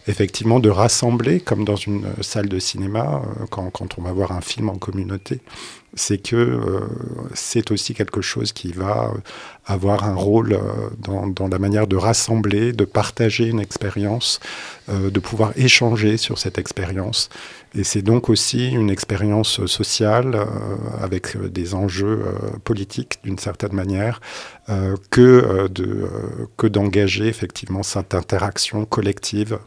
effectivement, 0.08 0.60
de 0.60 0.70
rassembler, 0.70 1.40
comme 1.40 1.64
dans 1.66 1.76
une 1.76 2.06
salle 2.22 2.50
de 2.50 2.60
cinéma, 2.60 3.22
euh, 3.42 3.46
quand, 3.50 3.98
on 3.98 4.02
va 4.02 4.12
voir 4.12 4.32
un 4.32 4.42
film 4.42 4.70
en 4.70 4.78
communauté, 4.78 5.40
c'est 5.94 6.18
que 6.18 6.60
c'est 7.34 7.72
aussi 7.72 7.96
quelque 7.96 8.22
chose 8.22 8.52
qui 8.52 8.72
va 8.72 9.12
avoir 9.66 10.04
un 10.04 10.14
rôle 10.14 10.60
dans, 11.00 11.48
la 11.48 11.58
manière 11.58 11.88
de 11.88 11.96
rassembler, 11.96 12.72
de 12.72 12.86
partager 12.86 13.48
une 13.48 13.60
expérience, 13.60 14.40
de 14.90 15.20
pouvoir 15.20 15.54
échanger 15.56 16.18
sur 16.18 16.38
cette 16.38 16.60
expérience. 16.60 17.30
Et 17.78 17.84
c'est 17.84 18.02
donc 18.02 18.30
aussi 18.30 18.72
une 18.72 18.90
expérience 18.90 19.66
sociale 19.68 20.36
avec 21.00 21.38
des 21.38 21.76
enjeux 21.76 22.26
politiques 22.64 23.20
d'une 23.24 23.38
certaine 23.38 23.74
manière 23.74 24.20
que 25.12 25.70
que 26.58 26.68
d'engager 26.68 27.28
effectivement 27.28 27.84
cette 27.84 28.16
interaction 28.16 28.86
collective 28.86 29.60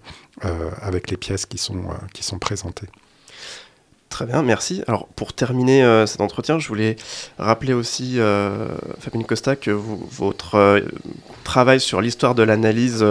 avec 0.82 1.10
les 1.10 1.16
pièces 1.16 1.46
qui 1.46 1.58
sont, 1.58 1.84
qui 2.12 2.24
sont 2.24 2.40
présentées. 2.40 2.88
Très 4.10 4.26
bien, 4.26 4.42
merci. 4.42 4.82
Alors 4.88 5.06
pour 5.06 5.32
terminer 5.32 5.84
euh, 5.84 6.04
cet 6.04 6.20
entretien, 6.20 6.58
je 6.58 6.66
voulais 6.68 6.96
rappeler 7.38 7.72
aussi, 7.72 8.16
euh, 8.18 8.66
Costa, 9.26 9.54
que 9.54 9.70
votre 9.70 10.56
euh, 10.56 10.80
travail 11.44 11.80
sur 11.80 12.00
l'histoire 12.00 12.34
de 12.34 12.42
l'analyse 12.42 13.04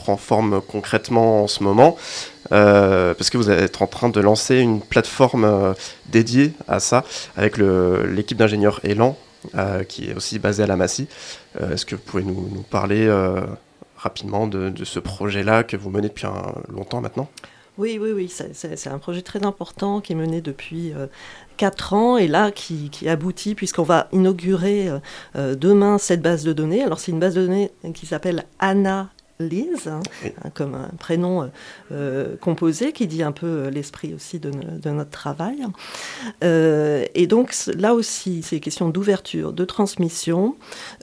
prend 0.00 0.16
forme 0.16 0.60
concrètement 0.66 1.44
en 1.44 1.46
ce 1.46 1.62
moment, 1.62 1.96
parce 2.50 3.30
que 3.30 3.36
vous 3.36 3.50
êtes 3.50 3.80
en 3.82 3.86
train 3.86 4.08
de 4.08 4.20
lancer 4.20 4.58
une 4.58 4.80
plateforme 4.80 5.74
dédiée 6.08 6.52
à 6.68 6.80
ça, 6.80 7.04
avec 7.36 7.58
l'équipe 7.58 8.38
d'ingénieurs 8.38 8.80
Elan, 8.82 9.16
qui 9.88 10.10
est 10.10 10.14
aussi 10.14 10.38
basée 10.38 10.62
à 10.62 10.66
la 10.66 10.76
Massy. 10.76 11.06
Est-ce 11.60 11.84
que 11.84 11.94
vous 11.94 12.02
pouvez 12.02 12.24
nous, 12.24 12.64
parler 12.70 13.08
rapidement 13.96 14.46
de, 14.46 14.72
ce 14.84 14.98
projet-là 14.98 15.62
que 15.62 15.76
vous 15.76 15.90
menez 15.90 16.08
depuis 16.08 16.26
un, 16.26 16.54
longtemps 16.72 17.00
maintenant? 17.00 17.28
Oui, 17.80 17.98
oui, 17.98 18.10
oui, 18.12 18.30
c'est 18.52 18.90
un 18.90 18.98
projet 18.98 19.22
très 19.22 19.42
important 19.44 20.02
qui 20.02 20.12
est 20.12 20.16
mené 20.16 20.42
depuis 20.42 20.92
euh, 20.92 21.06
quatre 21.56 21.94
ans 21.94 22.18
et 22.18 22.28
là 22.28 22.50
qui, 22.50 22.90
aboutit 23.08 23.54
puisqu'on 23.54 23.84
va 23.84 24.08
inaugurer 24.12 24.88
euh, 24.88 24.98
euh, 25.36 25.54
demain 25.54 25.96
cette 25.96 26.20
base 26.20 26.44
de 26.44 26.52
données. 26.52 26.82
Alors 26.82 27.00
c'est 27.00 27.10
une 27.10 27.20
base 27.20 27.34
de 27.34 27.42
données 27.42 27.70
qui 27.94 28.04
s'appelle 28.04 28.44
ANA 28.58 29.08
Lise, 29.40 29.88
hein, 29.88 30.00
comme 30.54 30.74
un 30.74 30.90
prénom 30.98 31.42
euh, 31.42 31.46
euh, 31.92 32.36
composé 32.40 32.92
qui 32.92 33.06
dit 33.06 33.22
un 33.22 33.32
peu 33.32 33.46
euh, 33.46 33.70
l'esprit 33.70 34.14
aussi 34.14 34.38
de, 34.38 34.50
notre 34.90 35.10
travail. 35.10 35.66
et 36.42 37.26
donc 37.26 37.54
là 37.76 37.94
aussi, 37.94 38.42
c'est 38.42 38.60
question 38.60 38.88
d'ouverture, 38.88 39.52
de 39.52 39.64
transmission. 39.64 40.56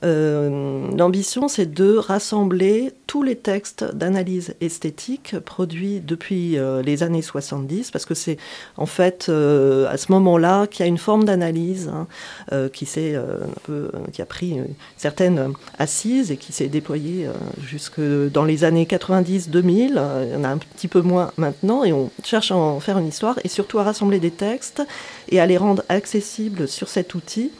L'ambition, 0.03 1.47
c'est 1.47 1.65
de 1.65 1.95
rassembler 1.95 2.93
tous 3.07 3.23
les 3.23 3.35
textes 3.35 3.83
d'analyse 3.83 4.55
esthétique 4.61 5.39
produits 5.39 5.99
depuis 5.99 6.57
les 6.83 7.03
années 7.03 7.21
70, 7.21 7.91
parce 7.91 8.05
que 8.05 8.13
c'est 8.13 8.38
en 8.75 8.85
fait 8.85 9.29
à 9.29 9.97
ce 9.97 10.11
moment-là 10.11 10.67
qu'il 10.67 10.81
y 10.81 10.83
a 10.83 10.88
une 10.88 10.97
forme 10.97 11.23
d'analyse 11.23 11.89
hein, 11.89 12.07
qui, 12.73 12.85
qui 12.85 14.21
a 14.21 14.25
pris 14.25 14.51
une 14.51 14.73
certaine 14.97 15.53
assise 15.77 16.31
et 16.31 16.38
qui 16.38 16.51
s'est 16.51 16.67
déployée 16.67 17.27
jusque 17.61 18.01
dans 18.30 18.45
les 18.45 18.63
années 18.63 18.86
90-2000, 18.86 19.93
euh, 19.97 20.25
il 20.28 20.34
y 20.34 20.36
en 20.36 20.43
a 20.43 20.49
un 20.49 20.57
petit 20.57 20.88
peu 20.88 21.01
moins 21.01 21.32
maintenant, 21.38 21.84
et 21.84 21.93
on 21.93 22.11
cherche 22.23 22.51
à 22.51 22.55
en 22.55 22.80
faire 22.80 22.97
une 22.97 23.07
histoire 23.07 23.39
et 23.43 23.47
surtout 23.47 23.80
à 23.80 23.84
rassembler 23.84 24.19
des 24.19 24.32
textes 24.32 24.82
et 25.30 25.39
à 25.39 25.45
les 25.45 25.57
rendre 25.57 25.84
accessibles 25.89 26.67
sur 26.67 26.88
cet 26.88 27.15
outil 27.15 27.51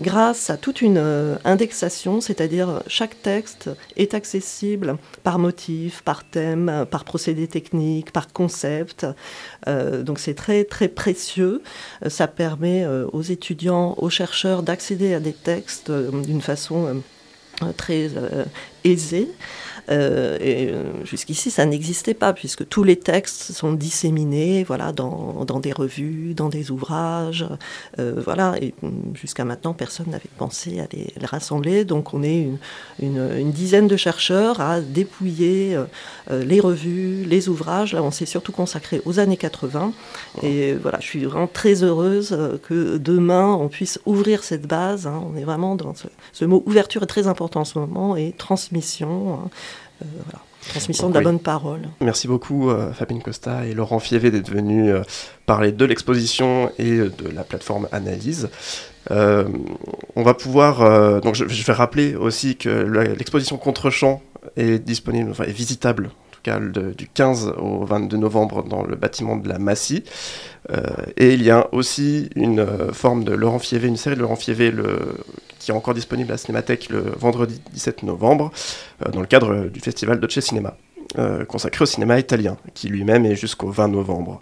grâce 0.00 0.48
à 0.48 0.56
toute 0.56 0.80
une 0.80 0.96
euh, 0.96 1.36
indexation, 1.44 2.22
c'est-à-dire 2.22 2.82
chaque 2.86 3.20
texte 3.20 3.68
est 3.96 4.14
accessible 4.14 4.96
par 5.22 5.38
motif, 5.38 6.02
par 6.02 6.24
thème, 6.24 6.86
par 6.90 7.04
procédé 7.04 7.46
technique, 7.48 8.10
par 8.10 8.32
concept. 8.32 9.06
Euh, 9.68 10.02
donc 10.02 10.18
c'est 10.18 10.34
très 10.34 10.64
très 10.64 10.88
précieux. 10.88 11.62
Ça 12.06 12.28
permet 12.28 12.86
aux 12.86 13.22
étudiants, 13.22 13.94
aux 13.98 14.08
chercheurs 14.10 14.62
d'accéder 14.62 15.12
à 15.12 15.20
des 15.20 15.34
textes 15.34 15.90
d'une 15.90 16.40
façon 16.40 17.02
très 17.76 18.10
euh, 18.16 18.44
jusqu'ici, 21.04 21.50
ça 21.50 21.66
n'existait 21.66 22.14
pas, 22.14 22.32
puisque 22.32 22.68
tous 22.68 22.84
les 22.84 22.96
textes 22.96 23.52
sont 23.52 23.72
disséminés 23.72 24.64
voilà, 24.64 24.92
dans, 24.92 25.44
dans 25.44 25.60
des 25.60 25.72
revues, 25.72 26.34
dans 26.34 26.48
des 26.48 26.70
ouvrages. 26.70 27.46
Euh, 27.98 28.20
voilà, 28.24 28.54
et 28.60 28.74
jusqu'à 29.14 29.44
maintenant, 29.44 29.74
personne 29.74 30.06
n'avait 30.10 30.30
pensé 30.38 30.80
à 30.80 30.86
les, 30.92 31.12
rassembler. 31.26 31.84
Donc, 31.84 32.14
on 32.14 32.22
est 32.22 32.48
une, 33.00 33.38
une, 33.38 33.50
dizaine 33.50 33.88
de 33.88 33.96
chercheurs 33.96 34.60
à 34.60 34.80
dépouiller 34.80 35.76
les 36.30 36.60
revues, 36.60 37.24
les 37.24 37.48
ouvrages. 37.48 37.92
Là, 37.92 38.02
on 38.02 38.10
s'est 38.10 38.26
surtout 38.26 38.52
consacré 38.52 39.02
aux 39.04 39.18
années 39.18 39.36
80. 39.36 39.92
Et 40.42 40.74
voilà, 40.74 40.98
je 41.00 41.06
suis 41.06 41.24
vraiment 41.24 41.46
très 41.46 41.82
heureuse 41.82 42.36
que 42.62 42.96
demain, 42.96 43.52
on 43.54 43.68
puisse 43.68 43.98
ouvrir 44.06 44.44
cette 44.44 44.66
base. 44.66 45.06
Hein. 45.06 45.22
On 45.26 45.36
est 45.36 45.44
vraiment 45.44 45.74
dans 45.74 45.94
ce, 45.94 46.06
ce, 46.32 46.44
mot 46.44 46.62
ouverture 46.66 47.02
est 47.02 47.06
très 47.06 47.26
important 47.26 47.60
en 47.60 47.64
ce 47.64 47.78
moment 47.78 48.16
et 48.16 48.32
transmission. 48.36 49.34
Hein. 49.34 49.50
Euh, 50.02 50.06
Transmission 50.68 51.08
de 51.08 51.14
la 51.14 51.22
bonne 51.22 51.40
parole. 51.40 51.88
Merci 52.00 52.28
beaucoup 52.28 52.70
euh, 52.70 52.92
Fabien 52.92 53.18
Costa 53.18 53.66
et 53.66 53.72
Laurent 53.72 53.98
Fievé 53.98 54.30
d'être 54.30 54.50
venus 54.50 54.92
euh, 54.92 55.02
parler 55.46 55.72
de 55.72 55.84
l'exposition 55.86 56.70
et 56.78 56.98
de 56.98 57.28
la 57.34 57.44
plateforme 57.44 57.88
Analyse. 57.92 58.50
on 59.08 60.22
va 60.22 60.34
pouvoir. 60.34 61.20
donc 61.22 61.34
je, 61.34 61.44
vais 61.44 61.72
rappeler 61.72 62.14
aussi 62.14 62.56
que 62.56 62.68
l'exposition 62.68 63.56
Contre-champ 63.56 64.22
est 64.56 64.78
disponible, 64.78 65.30
enfin 65.30 65.44
est 65.44 65.52
visitable 65.52 66.10
du 66.44 67.08
15 67.08 67.54
au 67.58 67.84
22 67.84 68.16
novembre 68.16 68.64
dans 68.64 68.82
le 68.82 68.96
bâtiment 68.96 69.36
de 69.36 69.48
la 69.48 69.58
Massy. 69.58 70.04
Euh, 70.70 70.80
et 71.16 71.32
il 71.34 71.42
y 71.42 71.50
a 71.50 71.68
aussi 71.72 72.30
une 72.36 72.60
euh, 72.60 72.92
forme 72.92 73.24
de 73.24 73.32
Laurent 73.32 73.58
Fievé, 73.58 73.88
une 73.88 73.96
série 73.96 74.16
de 74.16 74.20
Laurent 74.20 74.36
Fievé 74.36 74.70
le, 74.70 75.16
qui 75.58 75.70
est 75.70 75.74
encore 75.74 75.94
disponible 75.94 76.32
à 76.32 76.36
Cinémathèque 76.36 76.90
le 76.90 77.00
vendredi 77.18 77.60
17 77.72 78.02
novembre 78.02 78.52
euh, 79.06 79.10
dans 79.10 79.20
le 79.20 79.26
cadre 79.26 79.66
du 79.68 79.80
festival 79.80 80.20
Dolce 80.20 80.40
Cinema. 80.40 80.76
consacré 81.48 81.82
au 81.82 81.86
cinéma 81.86 82.18
italien, 82.18 82.56
qui 82.74 82.88
lui-même 82.88 83.26
est 83.26 83.34
jusqu'au 83.34 83.70
20 83.70 83.88
novembre. 83.88 84.40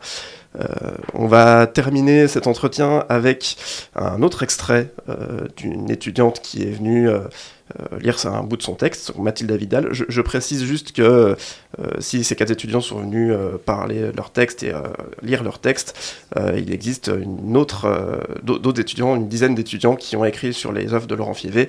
on 1.15 1.27
va 1.27 1.67
terminer 1.67 2.29
cet 2.29 2.47
entretien 2.47 3.05
avec 3.09 3.57
un 3.95 4.21
autre 4.23 4.43
extrait 4.43 4.93
d'une 5.57 5.91
étudiante 5.91 6.41
qui 6.43 6.63
est 6.65 6.73
venue 6.73 7.09
euh, 7.79 7.99
lire 7.99 8.17
un 8.27 8.43
bout 8.43 8.57
de 8.57 8.63
son 8.63 8.75
texte, 8.75 9.13
Mathilde 9.19 9.53
Vidal. 9.53 9.89
Je, 9.93 10.21
précise 10.23 10.65
juste 10.65 10.93
que 10.93 11.03
euh, 11.03 11.37
si 11.99 12.25
ces 12.25 12.35
quatre 12.35 12.51
étudiants 12.51 12.81
sont 12.81 13.01
venus 13.01 13.33
euh, 13.33 13.59
parler 13.59 14.11
leur 14.13 14.31
texte 14.31 14.63
et 14.63 14.73
lire 15.23 15.43
leur 15.43 15.59
texte, 15.59 16.25
il 16.57 16.73
existe 16.73 17.09
une 17.09 17.57
autre, 17.57 17.89
d'autres 18.43 18.81
étudiants, 18.81 19.17
une 19.17 19.29
dizaine 19.29 19.55
d'étudiants 19.55 19.97
qui 19.97 20.17
ont 20.17 20.25
écrit 20.25 20.53
sur 20.53 20.73
les 20.73 20.95
œuvres 20.95 21.07
de 21.07 21.15
Laurent 21.15 21.35
Fievé, 21.35 21.69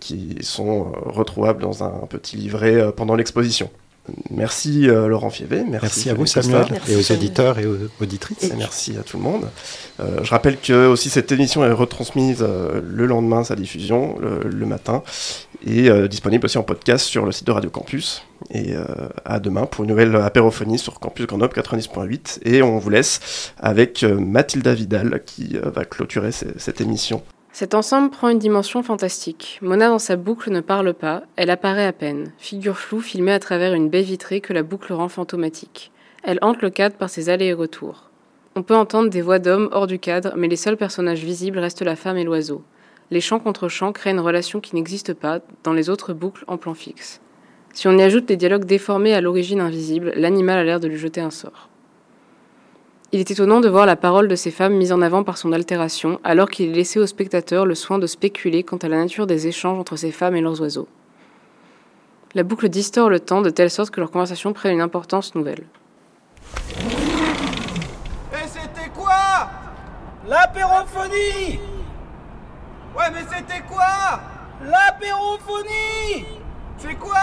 qui 0.00 0.36
sont 0.40 0.92
retrouvables 0.92 1.62
dans 1.62 1.84
un 1.84 2.06
petit 2.08 2.36
livret 2.36 2.92
pendant 2.96 3.14
l'exposition. 3.14 3.70
Merci 4.30 4.88
euh, 4.88 5.06
Laurent 5.06 5.30
Fievé. 5.30 5.62
Merci, 5.68 6.10
à 6.10 6.14
vous 6.14 6.26
Samuel 6.26 6.66
et 6.88 6.96
aux 6.96 7.12
auditeurs 7.12 7.58
et 7.60 7.66
aux 7.66 7.76
auditrices. 8.00 8.52
merci 8.56 8.96
à 8.98 9.02
tout 9.02 9.16
le 9.16 9.22
monde. 9.22 9.48
Euh, 10.00 10.24
je 10.24 10.30
rappelle 10.30 10.58
que 10.58 10.88
aussi 10.88 11.08
cette 11.08 11.30
émission 11.30 11.64
est 11.64 11.70
retransmise 11.70 12.42
euh, 12.42 12.80
le 12.84 13.06
lendemain, 13.06 13.44
sa 13.44 13.54
diffusion, 13.54 14.18
le, 14.20 14.66
matin, 14.66 15.02
et 15.64 15.90
disponible 16.08 16.46
aussi 16.46 16.58
en 16.58 16.62
podcast 16.62 17.06
sur 17.06 17.24
le 17.24 17.32
site 17.32 17.46
de 17.46 17.52
Radio 17.52 17.70
Campus. 17.70 18.24
Et 18.50 18.74
à 19.24 19.38
demain 19.38 19.66
pour 19.66 19.84
une 19.84 19.90
nouvelle 19.90 20.14
apérophonie 20.16 20.78
sur 20.78 20.98
Campus 20.98 21.26
Grenoble 21.26 21.54
90.8. 21.54 22.40
Et 22.44 22.62
on 22.62 22.78
vous 22.78 22.90
laisse 22.90 23.52
avec 23.58 24.02
Mathilda 24.02 24.74
Vidal 24.74 25.22
qui 25.24 25.56
va 25.62 25.84
clôturer 25.84 26.30
cette 26.32 26.80
émission. 26.80 27.22
Cet 27.54 27.74
ensemble 27.74 28.08
prend 28.08 28.30
une 28.30 28.38
dimension 28.38 28.82
fantastique. 28.82 29.58
Mona 29.60 29.88
dans 29.88 29.98
sa 29.98 30.16
boucle 30.16 30.50
ne 30.50 30.62
parle 30.62 30.94
pas, 30.94 31.24
elle 31.36 31.50
apparaît 31.50 31.86
à 31.86 31.92
peine, 31.92 32.32
figure 32.38 32.78
floue 32.78 33.02
filmée 33.02 33.32
à 33.32 33.38
travers 33.38 33.74
une 33.74 33.90
baie 33.90 34.00
vitrée 34.00 34.40
que 34.40 34.54
la 34.54 34.62
boucle 34.62 34.94
rend 34.94 35.10
fantomatique. 35.10 35.92
Elle 36.22 36.38
hante 36.40 36.62
le 36.62 36.70
cadre 36.70 36.96
par 36.96 37.10
ses 37.10 37.28
allers 37.28 37.48
et 37.48 37.52
retours. 37.52 38.08
On 38.56 38.62
peut 38.62 38.74
entendre 38.74 39.10
des 39.10 39.20
voix 39.20 39.38
d'hommes 39.38 39.68
hors 39.72 39.86
du 39.86 39.98
cadre, 39.98 40.32
mais 40.34 40.48
les 40.48 40.56
seuls 40.56 40.78
personnages 40.78 41.24
visibles 41.24 41.58
restent 41.58 41.82
la 41.82 41.94
femme 41.94 42.16
et 42.16 42.24
l'oiseau. 42.24 42.62
Les 43.10 43.20
chants 43.20 43.40
contre 43.40 43.68
chants 43.68 43.92
créent 43.92 44.12
une 44.12 44.20
relation 44.20 44.60
qui 44.60 44.74
n'existe 44.74 45.12
pas 45.12 45.40
dans 45.62 45.74
les 45.74 45.90
autres 45.90 46.14
boucles 46.14 46.44
en 46.46 46.56
plan 46.56 46.72
fixe. 46.72 47.20
Si 47.74 47.86
on 47.86 47.98
y 47.98 48.02
ajoute 48.02 48.24
des 48.24 48.36
dialogues 48.36 48.64
déformés 48.64 49.12
à 49.12 49.20
l'origine 49.20 49.60
invisible, 49.60 50.14
l'animal 50.16 50.58
a 50.58 50.64
l'air 50.64 50.80
de 50.80 50.88
lui 50.88 50.96
jeter 50.96 51.20
un 51.20 51.30
sort. 51.30 51.68
Il 53.14 53.20
est 53.20 53.30
étonnant 53.30 53.60
de 53.60 53.68
voir 53.68 53.84
la 53.84 53.94
parole 53.94 54.26
de 54.26 54.34
ces 54.36 54.50
femmes 54.50 54.72
mise 54.72 54.90
en 54.90 55.02
avant 55.02 55.22
par 55.22 55.36
son 55.36 55.52
altération, 55.52 56.18
alors 56.24 56.48
qu'il 56.48 56.70
est 56.70 56.72
laissé 56.72 56.98
aux 56.98 57.06
spectateurs 57.06 57.66
le 57.66 57.74
soin 57.74 57.98
de 57.98 58.06
spéculer 58.06 58.62
quant 58.62 58.78
à 58.78 58.88
la 58.88 58.96
nature 58.96 59.26
des 59.26 59.48
échanges 59.48 59.78
entre 59.78 59.96
ces 59.96 60.10
femmes 60.10 60.34
et 60.34 60.40
leurs 60.40 60.62
oiseaux. 60.62 60.88
La 62.32 62.42
boucle 62.42 62.70
distord 62.70 63.10
le 63.10 63.20
temps 63.20 63.42
de 63.42 63.50
telle 63.50 63.70
sorte 63.70 63.90
que 63.90 64.00
leur 64.00 64.10
conversation 64.10 64.54
prenne 64.54 64.72
une 64.72 64.80
importance 64.80 65.34
nouvelle. 65.34 65.66
Et 68.32 68.46
c'était 68.46 68.88
quoi? 68.96 69.50
L'apérophonie! 70.26 71.60
Ouais, 72.96 73.10
mais 73.12 73.24
c'était 73.28 73.62
quoi? 73.68 74.22
L'apérophonie! 74.64 76.24
C'est 76.78 76.94
quoi? 76.94 77.20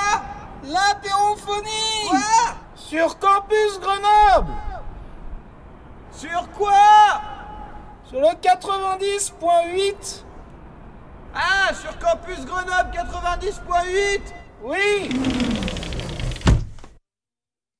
L'apérophonie! 0.65 2.09
Quoi 2.09 2.19
Sur 2.75 3.17
Campus 3.17 3.79
Grenoble 3.81 4.53
sur 6.19 6.51
quoi? 6.51 7.21
Sur 8.09 8.19
le 8.19 8.27
90.8 8.27 10.23
Ah, 11.33 11.73
sur 11.73 11.97
Campus 11.97 12.45
Grenoble 12.45 12.91
90.8 12.91 14.21
Oui 14.63 15.09